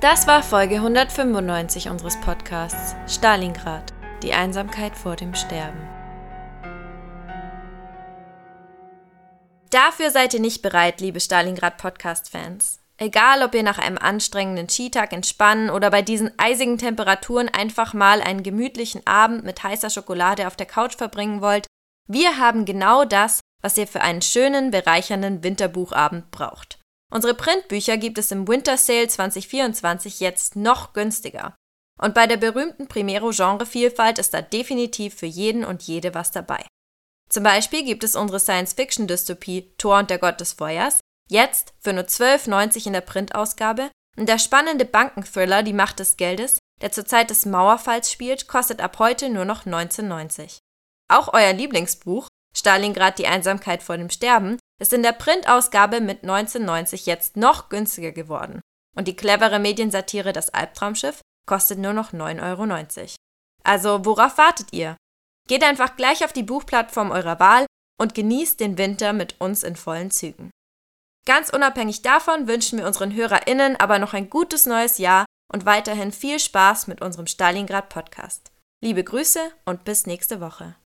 Das 0.00 0.26
war 0.26 0.42
Folge 0.42 0.76
195 0.76 1.90
unseres 1.90 2.18
Podcasts 2.22 2.96
Stalingrad, 3.06 3.92
die 4.22 4.32
Einsamkeit 4.32 4.96
vor 4.96 5.14
dem 5.14 5.34
Sterben. 5.34 5.78
Dafür 9.68 10.10
seid 10.10 10.32
ihr 10.32 10.40
nicht 10.40 10.62
bereit, 10.62 11.02
liebe 11.02 11.20
Stalingrad 11.20 11.76
Podcast-Fans. 11.76 12.80
Egal, 12.96 13.42
ob 13.42 13.54
ihr 13.54 13.62
nach 13.62 13.76
einem 13.76 13.98
anstrengenden 13.98 14.70
Skitag 14.70 15.12
entspannen 15.12 15.68
oder 15.68 15.90
bei 15.90 16.00
diesen 16.00 16.30
eisigen 16.38 16.78
Temperaturen 16.78 17.50
einfach 17.50 17.92
mal 17.92 18.22
einen 18.22 18.42
gemütlichen 18.42 19.06
Abend 19.06 19.44
mit 19.44 19.62
heißer 19.62 19.90
Schokolade 19.90 20.46
auf 20.46 20.56
der 20.56 20.66
Couch 20.66 20.96
verbringen 20.96 21.42
wollt, 21.42 21.66
wir 22.08 22.38
haben 22.38 22.64
genau 22.64 23.04
das, 23.04 23.40
was 23.60 23.76
ihr 23.76 23.86
für 23.86 24.00
einen 24.00 24.22
schönen, 24.22 24.70
bereichernden 24.70 25.44
Winterbuchabend 25.44 26.30
braucht. 26.30 26.79
Unsere 27.10 27.34
Printbücher 27.34 27.96
gibt 27.96 28.18
es 28.18 28.30
im 28.30 28.46
Winter 28.46 28.76
Sale 28.76 29.08
2024 29.08 30.20
jetzt 30.20 30.56
noch 30.56 30.92
günstiger. 30.92 31.54
Und 32.00 32.14
bei 32.14 32.26
der 32.26 32.36
berühmten 32.36 32.86
Primero 32.86 33.30
Genrevielfalt 33.30 34.18
ist 34.18 34.32
da 34.32 34.40
definitiv 34.40 35.14
für 35.14 35.26
jeden 35.26 35.64
und 35.64 35.82
jede 35.82 36.14
was 36.14 36.30
dabei. 36.30 36.64
Zum 37.28 37.42
Beispiel 37.42 37.84
gibt 37.84 38.04
es 38.04 38.16
unsere 38.16 38.40
Science-Fiction-Dystopie 38.40 39.74
Thor 39.76 39.98
und 39.98 40.10
der 40.10 40.18
Gott 40.18 40.40
des 40.40 40.54
Feuers 40.54 41.00
Jetzt 41.30 41.74
für 41.78 41.92
nur 41.92 42.04
12,90 42.04 42.88
in 42.88 42.92
der 42.92 43.02
Printausgabe 43.02 43.92
und 44.18 44.28
der 44.28 44.40
spannende 44.40 44.84
Bankenthriller 44.84 45.62
Die 45.62 45.72
Macht 45.72 46.00
des 46.00 46.16
Geldes, 46.16 46.58
der 46.80 46.90
zur 46.90 47.06
Zeit 47.06 47.30
des 47.30 47.46
Mauerfalls 47.46 48.10
spielt, 48.10 48.48
kostet 48.48 48.80
ab 48.80 48.98
heute 48.98 49.28
nur 49.28 49.44
noch 49.44 49.64
19,90. 49.64 50.58
Auch 51.08 51.32
euer 51.32 51.52
Lieblingsbuch, 51.52 52.26
Stalingrad 52.56 53.18
die 53.18 53.26
Einsamkeit 53.26 53.82
vor 53.82 53.96
dem 53.96 54.10
Sterben, 54.10 54.58
ist 54.80 54.92
in 54.92 55.02
der 55.02 55.12
Printausgabe 55.12 56.00
mit 56.00 56.24
19,90 56.24 57.06
jetzt 57.06 57.36
noch 57.36 57.68
günstiger 57.68 58.12
geworden. 58.12 58.60
Und 58.96 59.06
die 59.06 59.16
clevere 59.16 59.58
Mediensatire 59.58 60.32
Das 60.32 60.50
Albtraumschiff 60.50 61.20
kostet 61.46 61.78
nur 61.78 61.92
noch 61.92 62.12
9,90 62.12 62.98
Euro. 63.00 63.14
Also 63.62 64.04
worauf 64.04 64.38
wartet 64.38 64.72
ihr? 64.72 64.96
Geht 65.48 65.62
einfach 65.64 65.96
gleich 65.96 66.24
auf 66.24 66.32
die 66.32 66.42
Buchplattform 66.42 67.10
eurer 67.10 67.38
Wahl 67.40 67.66
und 68.00 68.14
genießt 68.14 68.58
den 68.60 68.78
Winter 68.78 69.12
mit 69.12 69.40
uns 69.40 69.62
in 69.62 69.76
vollen 69.76 70.10
Zügen. 70.10 70.50
Ganz 71.26 71.50
unabhängig 71.50 72.02
davon 72.02 72.48
wünschen 72.48 72.78
wir 72.78 72.86
unseren 72.86 73.14
HörerInnen 73.14 73.76
aber 73.76 73.98
noch 73.98 74.14
ein 74.14 74.30
gutes 74.30 74.66
neues 74.66 74.98
Jahr 74.98 75.26
und 75.52 75.66
weiterhin 75.66 76.12
viel 76.12 76.38
Spaß 76.38 76.86
mit 76.86 77.02
unserem 77.02 77.26
Stalingrad 77.26 77.88
Podcast. 77.88 78.50
Liebe 78.82 79.04
Grüße 79.04 79.52
und 79.66 79.84
bis 79.84 80.06
nächste 80.06 80.40
Woche. 80.40 80.76